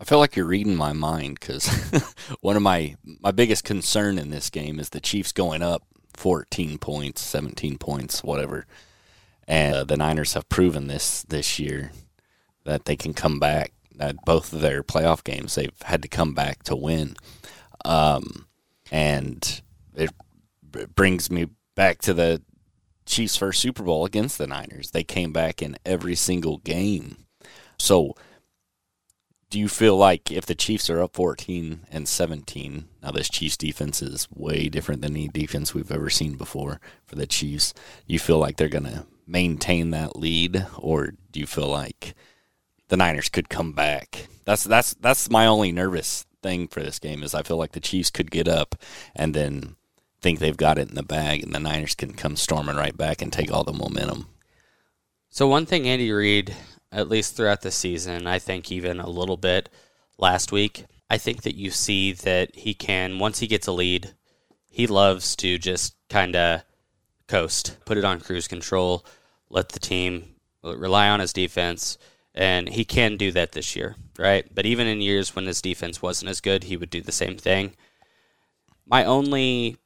I 0.01 0.05
feel 0.05 0.19
like 0.19 0.37
you're 0.37 0.47
reading 0.47 0.77
my 0.77 0.93
mind 0.93 1.39
because 1.41 1.67
one 2.41 2.57
of 2.57 2.63
my 2.63 2.97
my 3.05 3.33
biggest 3.33 3.65
concern 3.65 4.19
in 4.19 4.31
this 4.31 4.49
game 4.51 4.79
is 4.79 4.91
the 4.91 5.01
Chiefs 5.01 5.33
going 5.33 5.63
up 5.63 5.83
14 6.15 6.79
points, 6.79 7.21
17 7.23 7.79
points, 7.79 8.23
whatever. 8.23 8.67
And 9.47 9.75
uh, 9.75 9.85
the 9.85 9.97
Niners 9.97 10.35
have 10.35 10.49
proven 10.49 10.87
this 10.87 11.23
this 11.25 11.59
year 11.59 11.91
that 12.65 12.85
they 12.85 12.97
can 12.97 13.13
come 13.13 13.39
back 13.39 13.73
at 14.01 14.25
both 14.25 14.53
of 14.53 14.61
their 14.61 14.83
playoff 14.83 15.25
games, 15.25 15.55
they've 15.55 15.83
had 15.83 16.03
to 16.03 16.09
come 16.09 16.35
back 16.35 16.63
to 16.65 16.77
win. 16.77 17.17
Um, 17.85 18.47
and 18.91 19.63
it 19.95 20.11
brings 20.95 21.31
me 21.31 21.49
back 21.75 22.01
to 22.03 22.15
the 22.15 22.43
Chiefs' 23.07 23.37
first 23.37 23.61
Super 23.61 23.83
Bowl 23.83 24.05
against 24.05 24.39
the 24.39 24.47
Niners. 24.47 24.91
They 24.91 25.05
came 25.05 25.33
back 25.33 25.63
in 25.63 25.77
every 25.85 26.15
single 26.15 26.59
game. 26.59 27.27
So, 27.79 28.15
do 29.51 29.61
you 29.61 29.69
feel 29.69 29.97
like 29.97 30.33
if 30.33 30.47
the 30.47 30.55
Chiefs 30.55 30.91
are 30.91 31.03
up 31.03 31.15
14 31.15 31.81
and 31.91 32.09
17, 32.09 32.89
now 33.03 33.11
this 33.11 33.29
Chiefs 33.29 33.57
defense 33.57 34.03
is 34.03 34.27
way 34.35 34.69
different 34.69 35.03
than 35.03 35.13
any 35.13 35.29
defense 35.29 35.75
we've 35.75 35.93
ever 35.93 36.11
seen 36.11 36.37
before 36.37 36.81
for 37.07 37.15
the 37.15 37.27
Chiefs, 37.27 37.73
you 38.07 38.19
feel 38.19 38.39
like 38.39 38.57
they're 38.57 38.69
going 38.69 38.85
to 38.85 39.07
maintain 39.27 39.91
that 39.91 40.17
lead, 40.17 40.67
or 40.77 41.13
do 41.31 41.41
you 41.41 41.47
feel 41.47 41.69
like 41.69 42.15
the 42.95 42.99
Niners 42.99 43.29
could 43.29 43.49
come 43.49 43.73
back. 43.73 44.29
That's 44.45 44.63
that's 44.63 44.95
that's 44.95 45.29
my 45.29 45.47
only 45.47 45.73
nervous 45.73 46.27
thing 46.45 46.69
for 46.69 46.81
this 46.81 47.01
game 47.01 47.25
is 47.25 47.35
I 47.35 47.43
feel 47.43 47.57
like 47.57 47.73
the 47.73 47.81
Chiefs 47.81 48.09
could 48.09 48.31
get 48.31 48.47
up 48.47 48.77
and 49.17 49.35
then 49.35 49.75
think 50.21 50.39
they've 50.39 50.57
got 50.57 50.79
it 50.79 50.91
in 50.91 50.95
the 50.95 51.03
bag, 51.03 51.43
and 51.43 51.53
the 51.53 51.59
Niners 51.59 51.97
can 51.97 52.13
come 52.13 52.37
storming 52.37 52.77
right 52.77 52.97
back 52.97 53.21
and 53.21 53.33
take 53.33 53.53
all 53.53 53.65
the 53.65 53.73
momentum. 53.73 54.29
So 55.29 55.49
one 55.49 55.67
thing 55.67 55.89
Andy 55.89 56.13
Reid, 56.13 56.55
at 56.93 57.09
least 57.09 57.35
throughout 57.35 57.63
the 57.63 57.73
season, 57.73 58.29
I 58.29 58.39
think 58.39 58.71
even 58.71 59.01
a 59.01 59.11
little 59.11 59.37
bit 59.37 59.71
last 60.17 60.53
week, 60.53 60.85
I 61.11 61.19
think 61.19 61.43
that 61.43 61.57
you 61.57 61.73
see 61.73 62.13
that 62.13 62.55
he 62.55 62.75
can 62.75 63.19
once 63.19 63.41
he 63.41 63.49
gets 63.49 63.67
a 63.67 63.73
lead, 63.73 64.15
he 64.71 64.87
loves 64.87 65.35
to 65.37 65.59
just 65.59 65.97
kind 66.09 66.37
of 66.37 66.63
coast, 67.27 67.77
put 67.87 67.99
it 67.99 68.05
on 68.05 68.21
cruise 68.21 68.47
control, 68.47 69.05
let 69.51 69.71
the 69.71 69.81
team 69.81 70.37
rely 70.63 71.09
on 71.09 71.19
his 71.19 71.33
defense 71.33 71.99
and 72.35 72.69
he 72.69 72.85
can 72.85 73.17
do 73.17 73.31
that 73.33 73.53
this 73.53 73.77
year, 73.77 73.97
right? 74.19 74.47
But 74.53 74.67
even 74.67 74.87
in 74.87 75.01
years 75.01 75.35
when 75.35 75.47
his 75.47 75.63
defense 75.63 76.03
wasn't 76.03 76.31
as 76.31 76.41
good, 76.41 76.65
he 76.65 76.77
would 76.77 76.91
do 76.91 77.01
the 77.01 77.13
same 77.13 77.37
thing. 77.37 77.75
My 78.87 79.05
only 79.05 79.77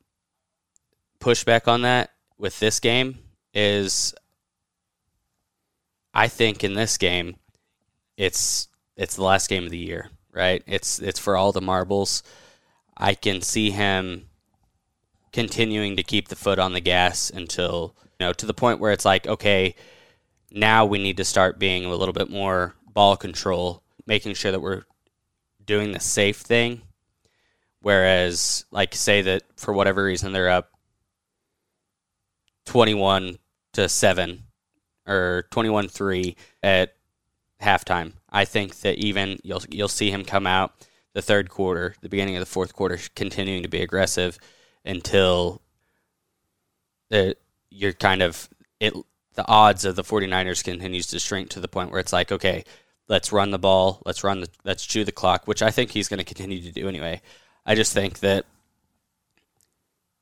pushback 1.21 1.69
on 1.69 1.83
that 1.83 2.11
with 2.39 2.59
this 2.59 2.81
game 2.81 3.19
is 3.53 4.15
I 6.15 6.29
think 6.29 6.65
in 6.65 6.75
this 6.75 6.97
game 6.97 7.37
it's 8.17 8.69
it's 8.97 9.17
the 9.17 9.23
last 9.23 9.49
game 9.49 9.65
of 9.65 9.71
the 9.71 9.79
year, 9.79 10.11
right? 10.33 10.63
It's 10.67 10.99
it's 11.01 11.21
for 11.21 11.37
all 11.37 11.53
the 11.53 11.61
marbles. 11.61 12.23
I 12.97 13.15
can 13.15 13.43
see 13.43 13.71
him 13.71 14.29
continuing 15.33 15.97
to 15.97 16.03
keep 16.03 16.29
the 16.29 16.37
foot 16.37 16.59
on 16.59 16.73
the 16.73 16.81
gas 16.81 17.31
until, 17.31 17.95
you 18.19 18.27
know, 18.27 18.33
to 18.33 18.47
the 18.47 18.55
point 18.55 18.81
where 18.81 18.91
it's 18.91 19.05
like, 19.05 19.27
okay, 19.27 19.77
now 20.51 20.85
we 20.85 20.99
need 20.99 21.17
to 21.19 21.25
start 21.25 21.59
being 21.59 21.85
a 21.85 21.95
little 21.95 22.13
bit 22.13 22.31
more 22.31 22.75
ball 22.93 23.17
control, 23.17 23.83
making 24.07 24.35
sure 24.35 24.53
that 24.53 24.61
we're 24.61 24.83
doing 25.65 25.93
the 25.93 26.01
safe 26.01 26.39
thing. 26.39 26.83
Whereas, 27.81 28.65
like, 28.71 28.95
say 28.95 29.23
that 29.23 29.45
for 29.57 29.73
whatever 29.73 30.05
reason 30.05 30.33
they're 30.33 30.49
up 30.49 30.73
21 32.67 33.39
to 33.75 33.89
7 33.89 34.43
or 35.07 35.47
21 35.51 35.89
3 35.89 36.37
at 36.63 36.95
halftime. 37.63 38.13
I 38.31 38.45
think 38.45 38.81
that 38.81 38.99
even 38.99 39.39
you'll 39.43 39.63
you'll 39.69 39.89
see 39.89 40.11
him 40.11 40.25
come 40.25 40.47
out 40.47 40.73
the 41.15 41.23
third 41.23 41.51
quarter, 41.51 41.95
the 42.01 42.09
beginning 42.09 42.37
of 42.37 42.41
the 42.41 42.47
fourth 42.47 42.75
quarter, 42.75 42.99
continuing 43.17 43.63
to 43.63 43.69
be 43.69 43.81
aggressive 43.81 44.39
until 44.85 45.63
the, 47.11 47.37
you're 47.71 47.93
kind 47.93 48.23
of 48.23 48.49
it 48.81 48.95
the 49.39 49.47
odds 49.47 49.85
of 49.85 49.95
the 49.95 50.03
49ers 50.03 50.65
continues 50.65 51.07
to 51.07 51.21
shrink 51.21 51.49
to 51.51 51.61
the 51.61 51.69
point 51.69 51.93
where 51.93 52.01
it's 52.01 52.13
like, 52.13 52.33
okay, 52.33 52.65
let's 53.07 53.31
run 53.31 53.53
the 53.53 53.59
ball, 53.59 54.03
let's 54.05 54.25
run 54.25 54.41
the 54.41 54.49
let's 54.65 54.85
chew 54.85 55.05
the 55.05 55.13
clock, 55.13 55.47
which 55.47 55.63
I 55.63 55.71
think 55.71 55.93
he's 55.93 56.09
going 56.09 56.19
to 56.19 56.25
continue 56.25 56.61
to 56.61 56.73
do 56.73 56.89
anyway. 56.89 57.23
I 57.65 57.77
just 57.77 57.93
think 57.93 58.19
that 58.19 58.47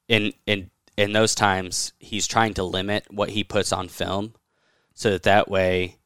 in 0.06 0.34
in 0.44 0.70
in 0.98 1.14
those 1.14 1.34
times 1.34 1.94
he's 1.98 2.26
trying 2.26 2.52
to 2.54 2.62
limit 2.62 3.06
what 3.08 3.30
he 3.30 3.42
puts 3.42 3.72
on 3.72 3.88
film 3.88 4.34
so 4.92 5.10
that 5.12 5.22
that 5.22 5.48
way 5.48 5.96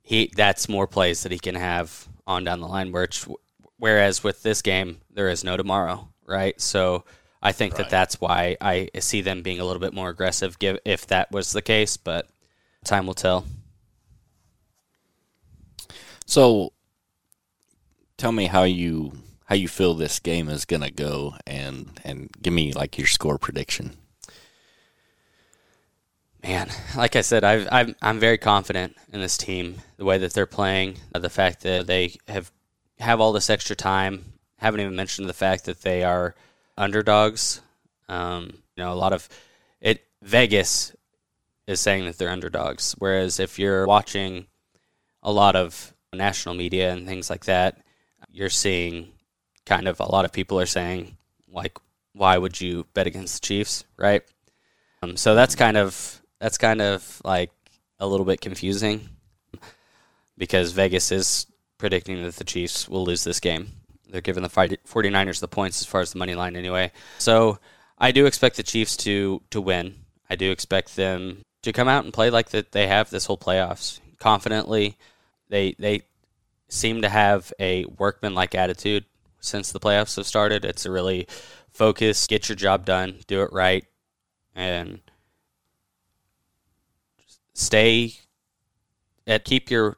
he 0.00 0.32
that's 0.34 0.66
more 0.66 0.86
plays 0.86 1.24
that 1.24 1.32
he 1.32 1.38
can 1.38 1.56
have 1.56 2.08
on 2.26 2.44
down 2.44 2.60
the 2.60 2.66
line 2.66 2.90
which 2.90 3.26
whereas 3.76 4.24
with 4.24 4.42
this 4.42 4.62
game 4.62 5.02
there 5.10 5.28
is 5.28 5.44
no 5.44 5.58
tomorrow, 5.58 6.08
right? 6.24 6.58
So 6.58 7.04
I 7.44 7.52
think 7.52 7.74
Right. 7.74 7.78
that 7.84 7.90
that's 7.90 8.20
why 8.20 8.56
I 8.60 8.88
see 8.98 9.20
them 9.20 9.42
being 9.42 9.60
a 9.60 9.64
little 9.64 9.80
bit 9.80 9.92
more 9.92 10.08
aggressive. 10.08 10.58
Give 10.58 10.78
if 10.84 11.06
that 11.08 11.30
was 11.30 11.52
the 11.52 11.62
case, 11.62 11.96
but 11.98 12.26
time 12.84 13.06
will 13.06 13.14
tell. 13.14 13.44
So, 16.26 16.72
tell 18.16 18.32
me 18.32 18.46
how 18.46 18.62
you 18.64 19.12
how 19.46 19.54
you 19.54 19.68
feel 19.68 19.92
this 19.94 20.18
game 20.20 20.48
is 20.48 20.64
gonna 20.64 20.90
go, 20.90 21.34
and 21.46 22.00
and 22.02 22.30
give 22.40 22.54
me 22.54 22.72
like 22.72 22.96
your 22.96 23.06
score 23.06 23.38
prediction. 23.38 23.96
Man, 26.42 26.68
like 26.96 27.16
I 27.16 27.20
said, 27.22 27.44
I've, 27.44 27.68
I'm 27.70 27.94
I'm 28.02 28.18
very 28.20 28.38
confident 28.38 28.96
in 29.12 29.20
this 29.20 29.36
team, 29.36 29.76
the 29.96 30.04
way 30.04 30.18
that 30.18 30.32
they're 30.32 30.46
playing, 30.46 30.96
uh, 31.14 31.18
the 31.18 31.30
fact 31.30 31.62
that 31.62 31.86
they 31.86 32.16
have 32.28 32.50
have 33.00 33.20
all 33.20 33.32
this 33.32 33.50
extra 33.50 33.76
time. 33.76 34.32
Haven't 34.58 34.80
even 34.80 34.96
mentioned 34.96 35.28
the 35.28 35.34
fact 35.34 35.64
that 35.66 35.82
they 35.82 36.04
are 36.04 36.34
underdogs. 36.76 37.60
Um, 38.08 38.50
you 38.76 38.84
know, 38.84 38.92
a 38.92 38.94
lot 38.94 39.12
of 39.12 39.28
it. 39.80 40.04
Vegas 40.22 40.94
is 41.66 41.80
saying 41.80 42.06
that 42.06 42.18
they're 42.18 42.30
underdogs, 42.30 42.94
whereas 42.98 43.40
if 43.40 43.58
you're 43.58 43.86
watching 43.86 44.46
a 45.22 45.32
lot 45.32 45.56
of 45.56 45.94
national 46.12 46.54
media 46.54 46.92
and 46.92 47.06
things 47.06 47.30
like 47.30 47.44
that, 47.46 47.80
you're 48.30 48.50
seeing 48.50 49.08
kind 49.66 49.88
of 49.88 50.00
a 50.00 50.10
lot 50.10 50.24
of 50.24 50.32
people 50.32 50.60
are 50.60 50.66
saying 50.66 51.16
like, 51.50 51.78
why 52.12 52.36
would 52.36 52.60
you 52.60 52.86
bet 52.94 53.06
against 53.06 53.40
the 53.40 53.46
Chiefs, 53.46 53.84
right? 53.96 54.22
Um, 55.02 55.16
so 55.16 55.34
that's 55.34 55.54
kind 55.54 55.76
of 55.76 56.22
that's 56.40 56.58
kind 56.58 56.80
of 56.80 57.20
like 57.24 57.50
a 57.98 58.06
little 58.06 58.26
bit 58.26 58.40
confusing 58.40 59.08
because 60.38 60.72
Vegas 60.72 61.12
is 61.12 61.46
predicting 61.78 62.22
that 62.22 62.36
the 62.36 62.44
Chiefs 62.44 62.88
will 62.88 63.04
lose 63.04 63.24
this 63.24 63.40
game. 63.40 63.68
They're 64.08 64.20
giving 64.20 64.42
the 64.42 64.48
fight- 64.48 64.84
49ers 64.86 65.40
the 65.40 65.48
points 65.48 65.80
as 65.80 65.86
far 65.86 66.00
as 66.00 66.12
the 66.12 66.18
money 66.18 66.34
line 66.34 66.56
anyway. 66.56 66.92
So 67.18 67.58
I 67.98 68.12
do 68.12 68.26
expect 68.26 68.56
the 68.56 68.62
Chiefs 68.62 68.96
to 68.98 69.42
to 69.50 69.60
win. 69.60 70.04
I 70.28 70.36
do 70.36 70.50
expect 70.50 70.96
them 70.96 71.42
to 71.62 71.72
come 71.72 71.88
out 71.88 72.04
and 72.04 72.12
play 72.12 72.30
like 72.30 72.50
that 72.50 72.72
they 72.72 72.86
have 72.86 73.10
this 73.10 73.26
whole 73.26 73.38
playoffs 73.38 74.00
confidently. 74.18 74.96
They 75.48 75.74
they 75.78 76.02
seem 76.68 77.02
to 77.02 77.08
have 77.08 77.52
a 77.60 77.84
workman-like 77.84 78.54
attitude 78.54 79.04
since 79.40 79.70
the 79.70 79.80
playoffs 79.80 80.16
have 80.16 80.26
started. 80.26 80.64
It's 80.64 80.86
a 80.86 80.90
really 80.90 81.28
focus, 81.70 82.26
get 82.26 82.48
your 82.48 82.56
job 82.56 82.84
done, 82.84 83.20
do 83.26 83.42
it 83.42 83.52
right, 83.52 83.84
and 84.54 85.00
stay 87.52 88.14
at 89.26 89.44
keep 89.44 89.70
your 89.70 89.96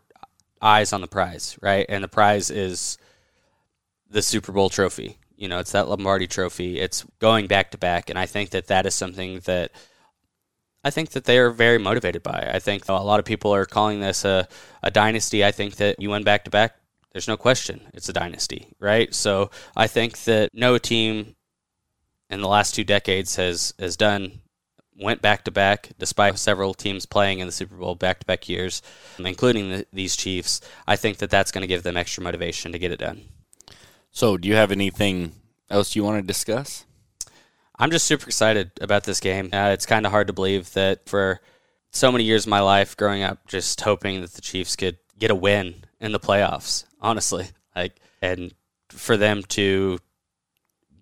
eyes 0.61 0.93
on 0.93 1.01
the 1.01 1.07
prize, 1.07 1.57
right? 1.63 1.87
And 1.89 2.03
the 2.03 2.09
prize 2.09 2.51
is 2.51 2.99
the 4.11 4.23
Super 4.23 4.53
Bowl 4.53 4.71
trophy. 4.71 5.19
You 5.37 5.49
know, 5.49 5.59
it's 5.59 5.73
that 5.73 5.89
Lombardi 5.89 6.27
trophy. 6.27 6.81
It's 6.81 7.05
going 7.19 7.47
back 7.47 7.73
to 7.73 7.79
back, 7.79 8.09
and 8.09 8.19
I 8.19 8.27
think 8.27 8.51
that 8.51 8.69
that 8.69 8.87
is 8.87 8.95
something 8.95 9.41
that 9.41 9.71
I 10.83 10.91
think 10.91 11.11
that 11.11 11.25
they 11.25 11.39
are 11.39 11.51
very 11.51 11.79
motivated 11.79 12.23
by. 12.23 12.49
I 12.53 12.59
think 12.59 12.89
a 12.89 12.93
lot 12.93 13.19
of 13.19 13.27
people 13.27 13.53
are 13.53 13.67
calling 13.67 14.01
this 14.01 14.25
a, 14.25 14.49
a 14.83 14.91
dynasty. 14.91 15.45
I 15.45 15.51
think 15.51 15.77
that 15.77 16.01
you 16.01 16.11
win 16.11 16.23
back 16.23 16.45
to 16.45 16.51
back. 16.51 16.77
There's 17.13 17.29
no 17.29 17.37
question 17.37 17.81
it's 17.93 18.09
a 18.09 18.13
dynasty, 18.13 18.69
right? 18.79 19.15
So 19.15 19.51
I 19.77 19.87
think 19.87 20.19
that 20.25 20.51
no 20.53 20.79
team 20.79 21.35
in 22.31 22.41
the 22.41 22.49
last 22.49 22.75
two 22.75 22.85
decades 22.85 23.37
has 23.37 23.75
has 23.79 23.97
done 23.97 24.41
went 24.99 25.21
back 25.23 25.45
to 25.45 25.51
back, 25.51 25.91
despite 25.99 26.39
several 26.39 26.75
teams 26.75 27.07
playing 27.07 27.41
in 27.41 27.47
the 27.47 27.53
Super 27.53 27.77
Bowl 27.77 27.95
back 27.95 28.21
to 28.21 28.27
back 28.27 28.49
years, 28.49 28.83
including 29.19 29.71
the, 29.71 29.87
these 29.93 30.17
Chiefs. 30.17 30.61
I 30.87 30.97
think 30.97 31.19
that 31.19 31.31
that's 31.31 31.53
going 31.53 31.63
to 31.63 31.69
give 31.69 31.83
them 31.83 31.97
extra 31.97 32.23
motivation 32.23 32.73
to 32.73 32.79
get 32.79 32.93
it 32.93 32.99
done. 32.99 33.23
So, 34.17 34.39
do 34.39 34.49
you 34.49 34.55
have 34.55 34.73
anything 34.73 35.33
else 35.69 35.95
you 35.95 36.03
want 36.03 36.17
to 36.23 36.27
discuss? 36.27 36.87
I'm 37.79 37.91
just 37.91 38.07
super 38.07 38.25
excited 38.25 38.71
about 38.81 39.05
this 39.05 39.21
game. 39.21 39.51
Uh, 39.53 39.73
it's 39.75 39.85
kind 39.85 40.07
of 40.07 40.11
hard 40.11 40.29
to 40.29 40.33
believe 40.33 40.73
that 40.73 41.07
for 41.07 41.39
so 41.91 42.11
many 42.11 42.25
years 42.25 42.47
of 42.47 42.49
my 42.49 42.61
life 42.61 42.97
growing 42.97 43.23
up, 43.23 43.47
just 43.47 43.79
hoping 43.83 44.23
that 44.23 44.33
the 44.33 44.41
Chiefs 44.41 44.75
could 44.75 44.97
get 45.19 45.31
a 45.31 45.35
win 45.35 45.85
in 46.01 46.13
the 46.13 46.19
playoffs. 46.19 46.87
Honestly, 46.99 47.49
like, 47.77 48.01
and 48.23 48.55
for 48.89 49.19
them 49.19 49.43
to 49.49 49.99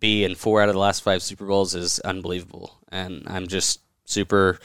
be 0.00 0.24
in 0.24 0.34
four 0.34 0.60
out 0.60 0.68
of 0.68 0.74
the 0.74 0.80
last 0.80 1.04
five 1.04 1.22
Super 1.22 1.46
Bowls 1.46 1.76
is 1.76 2.00
unbelievable. 2.00 2.80
And 2.88 3.22
I'm 3.28 3.46
just 3.46 3.78
super. 4.06 4.58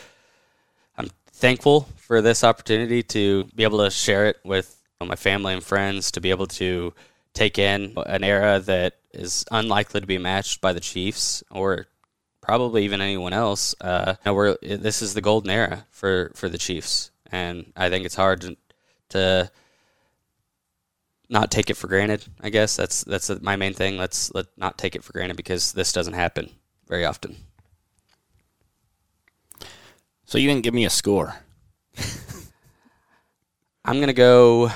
I'm 0.97 1.11
thankful 1.33 1.87
for 1.97 2.19
this 2.23 2.43
opportunity 2.43 3.03
to 3.03 3.43
be 3.53 3.61
able 3.61 3.83
to 3.83 3.91
share 3.91 4.25
it 4.25 4.37
with 4.43 4.75
my 4.99 5.15
family 5.15 5.53
and 5.53 5.63
friends, 5.63 6.09
to 6.13 6.19
be 6.19 6.31
able 6.31 6.47
to 6.47 6.95
take 7.33 7.57
in 7.57 7.93
an 8.05 8.23
era 8.23 8.59
that 8.59 8.95
is 9.13 9.45
unlikely 9.51 10.01
to 10.01 10.07
be 10.07 10.17
matched 10.17 10.61
by 10.61 10.73
the 10.73 10.79
Chiefs 10.79 11.43
or 11.51 11.87
probably 12.41 12.83
even 12.83 13.01
anyone 13.01 13.33
else. 13.33 13.75
Uh, 13.81 14.15
we're, 14.25 14.57
this 14.61 15.01
is 15.01 15.13
the 15.13 15.21
golden 15.21 15.51
era 15.51 15.85
for, 15.89 16.31
for 16.35 16.49
the 16.49 16.57
Chiefs, 16.57 17.11
and 17.31 17.71
I 17.75 17.89
think 17.89 18.05
it's 18.05 18.15
hard 18.15 18.41
to, 18.41 18.57
to 19.09 19.51
not 21.29 21.51
take 21.51 21.69
it 21.69 21.75
for 21.75 21.87
granted. 21.87 22.25
I 22.41 22.49
guess 22.49 22.75
that's 22.75 23.03
that's 23.03 23.29
my 23.41 23.55
main 23.55 23.73
thing. 23.73 23.97
Let's 23.97 24.33
let 24.33 24.47
not 24.57 24.77
take 24.77 24.95
it 24.95 25.03
for 25.03 25.13
granted 25.13 25.37
because 25.37 25.73
this 25.73 25.93
doesn't 25.93 26.13
happen 26.13 26.49
very 26.87 27.05
often. 27.05 27.35
So, 30.25 30.37
you 30.37 30.47
didn't 30.47 30.63
give 30.63 30.75
me 30.75 30.85
a 30.85 30.91
score. 30.91 31.35
I'm 33.85 33.99
gonna 33.99 34.13
go 34.13 34.71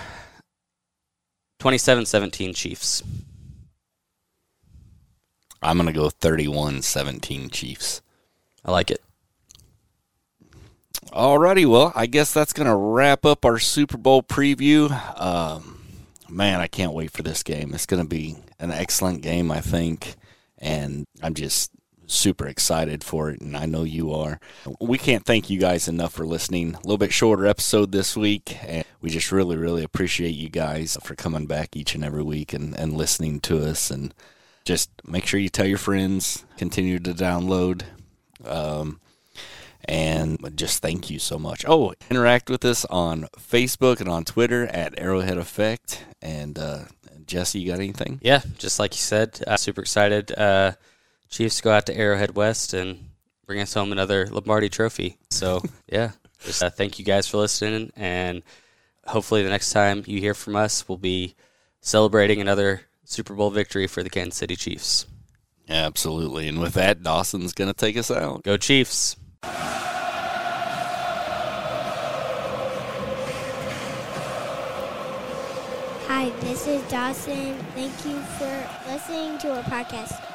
27-17 1.63 2.54
Chiefs. 2.54 3.02
I'm 5.62 5.78
going 5.78 5.88
to 5.88 5.93
go 5.93 6.10
31 6.10 6.82
17 6.82 7.49
Chiefs. 7.52 8.02
I 8.65 8.71
like 8.71 8.91
it. 8.91 9.02
Alrighty, 11.06 11.65
well, 11.65 11.93
I 11.95 12.08
guess 12.08 12.34
that's 12.34 12.52
going 12.52 12.67
to 12.67 12.76
wrap 12.76 13.26
up 13.26 13.45
our 13.45 13.60
Super 13.60 13.95
Bowl 13.95 14.21
preview. 14.21 14.91
Um, 15.17 15.80
man, 16.28 16.60
I 16.60 16.67
can't 16.67 16.91
wait 16.91 17.12
for 17.12 17.23
this 17.23 17.43
game. 17.43 17.73
It's 17.73 17.86
going 17.86 18.04
to 18.04 18.10
be 18.10 18.36
an 18.60 18.71
excellent 18.71 19.21
game, 19.21 19.49
I 19.49 19.62
think, 19.62 20.15
and 20.58 21.06
I'm 21.21 21.34
just 21.34 21.71
super 22.07 22.47
excited 22.47 23.03
for 23.03 23.29
it, 23.29 23.41
and 23.41 23.55
I 23.55 23.65
know 23.65 23.83
you 23.83 24.11
are. 24.13 24.39
We 24.79 24.97
can't 24.97 25.25
thank 25.25 25.49
you 25.49 25.59
guys 25.59 25.87
enough 25.87 26.13
for 26.13 26.25
listening. 26.25 26.75
A 26.75 26.77
little 26.79 26.97
bit 26.97 27.13
shorter 27.13 27.47
episode 27.47 27.91
this 27.91 28.15
week, 28.15 28.57
and 28.65 28.85
we 29.01 29.09
just 29.09 29.31
really, 29.31 29.57
really 29.57 29.83
appreciate 29.83 30.35
you 30.35 30.49
guys 30.49 30.97
for 31.03 31.15
coming 31.15 31.45
back 31.45 31.75
each 31.75 31.95
and 31.95 32.03
every 32.03 32.23
week 32.23 32.53
and, 32.53 32.77
and 32.77 32.93
listening 32.93 33.39
to 33.41 33.65
us. 33.65 33.91
And 33.91 34.13
just 34.65 34.89
make 35.05 35.25
sure 35.25 35.39
you 35.39 35.49
tell 35.49 35.65
your 35.65 35.77
friends, 35.77 36.45
continue 36.57 36.99
to 36.99 37.13
download. 37.13 37.83
Um, 38.45 38.99
and 39.85 40.39
just 40.55 40.81
thank 40.81 41.09
you 41.09 41.19
so 41.19 41.37
much. 41.37 41.65
Oh, 41.67 41.93
interact 42.09 42.49
with 42.49 42.63
us 42.63 42.85
on 42.85 43.27
Facebook 43.37 43.99
and 43.99 44.09
on 44.09 44.23
Twitter 44.23 44.65
at 44.67 44.97
Arrowhead 44.97 45.37
Effect. 45.37 46.05
And 46.21 46.57
uh, 46.57 46.85
Jesse, 47.25 47.59
you 47.59 47.71
got 47.71 47.79
anything? 47.79 48.19
Yeah, 48.21 48.41
just 48.57 48.79
like 48.79 48.93
you 48.93 48.99
said, 48.99 49.41
uh, 49.45 49.57
super 49.57 49.81
excited. 49.81 50.31
Uh, 50.31 50.73
Chiefs 51.34 51.62
go 51.62 51.72
out 51.72 51.88
to 51.88 51.98
Arrowhead 51.98 52.36
West 52.36 52.76
and 52.76 53.10
bring 53.48 53.60
us 53.60 53.74
home 53.74 53.91
another 53.91 54.28
Lombardi 54.28 54.69
trophy. 54.69 55.17
So, 55.32 55.63
yeah, 55.91 56.12
just 56.46 56.62
uh, 56.62 56.69
thank 56.69 57.00
you 57.00 57.06
guys 57.06 57.28
for 57.28 57.38
listening. 57.38 57.91
And 57.96 58.43
hopefully, 59.08 59.41
the 59.41 59.50
next 59.50 59.72
time 59.72 60.04
you 60.06 60.19
hear 60.19 60.36
from 60.36 60.56
us, 60.56 60.88
we'll 60.88 61.00
be 61.00 61.34
celebrating 61.82 62.39
another 62.39 62.82
Super 63.04 63.34
Bowl 63.34 63.50
victory 63.50 63.88
for 63.88 64.04
the 64.04 64.12
Kansas 64.12 64.38
City 64.38 64.56
Chiefs. 64.56 65.08
Absolutely. 65.67 66.48
And 66.48 66.62
with 66.62 66.76
that, 66.76 67.02
Dawson's 67.02 67.54
going 67.54 67.69
to 67.69 67.74
take 67.74 67.98
us 67.98 68.12
out. 68.12 68.43
Go 68.43 68.56
Chiefs! 68.56 69.15
Hi, 76.06 76.30
this 76.41 76.67
is 76.67 76.84
Dawson. 76.91 77.58
Thank 77.74 78.06
you 78.06 78.19
for 78.38 78.69
listening 78.88 79.39
to 79.39 79.56
our 79.56 79.63
podcast. 79.63 80.33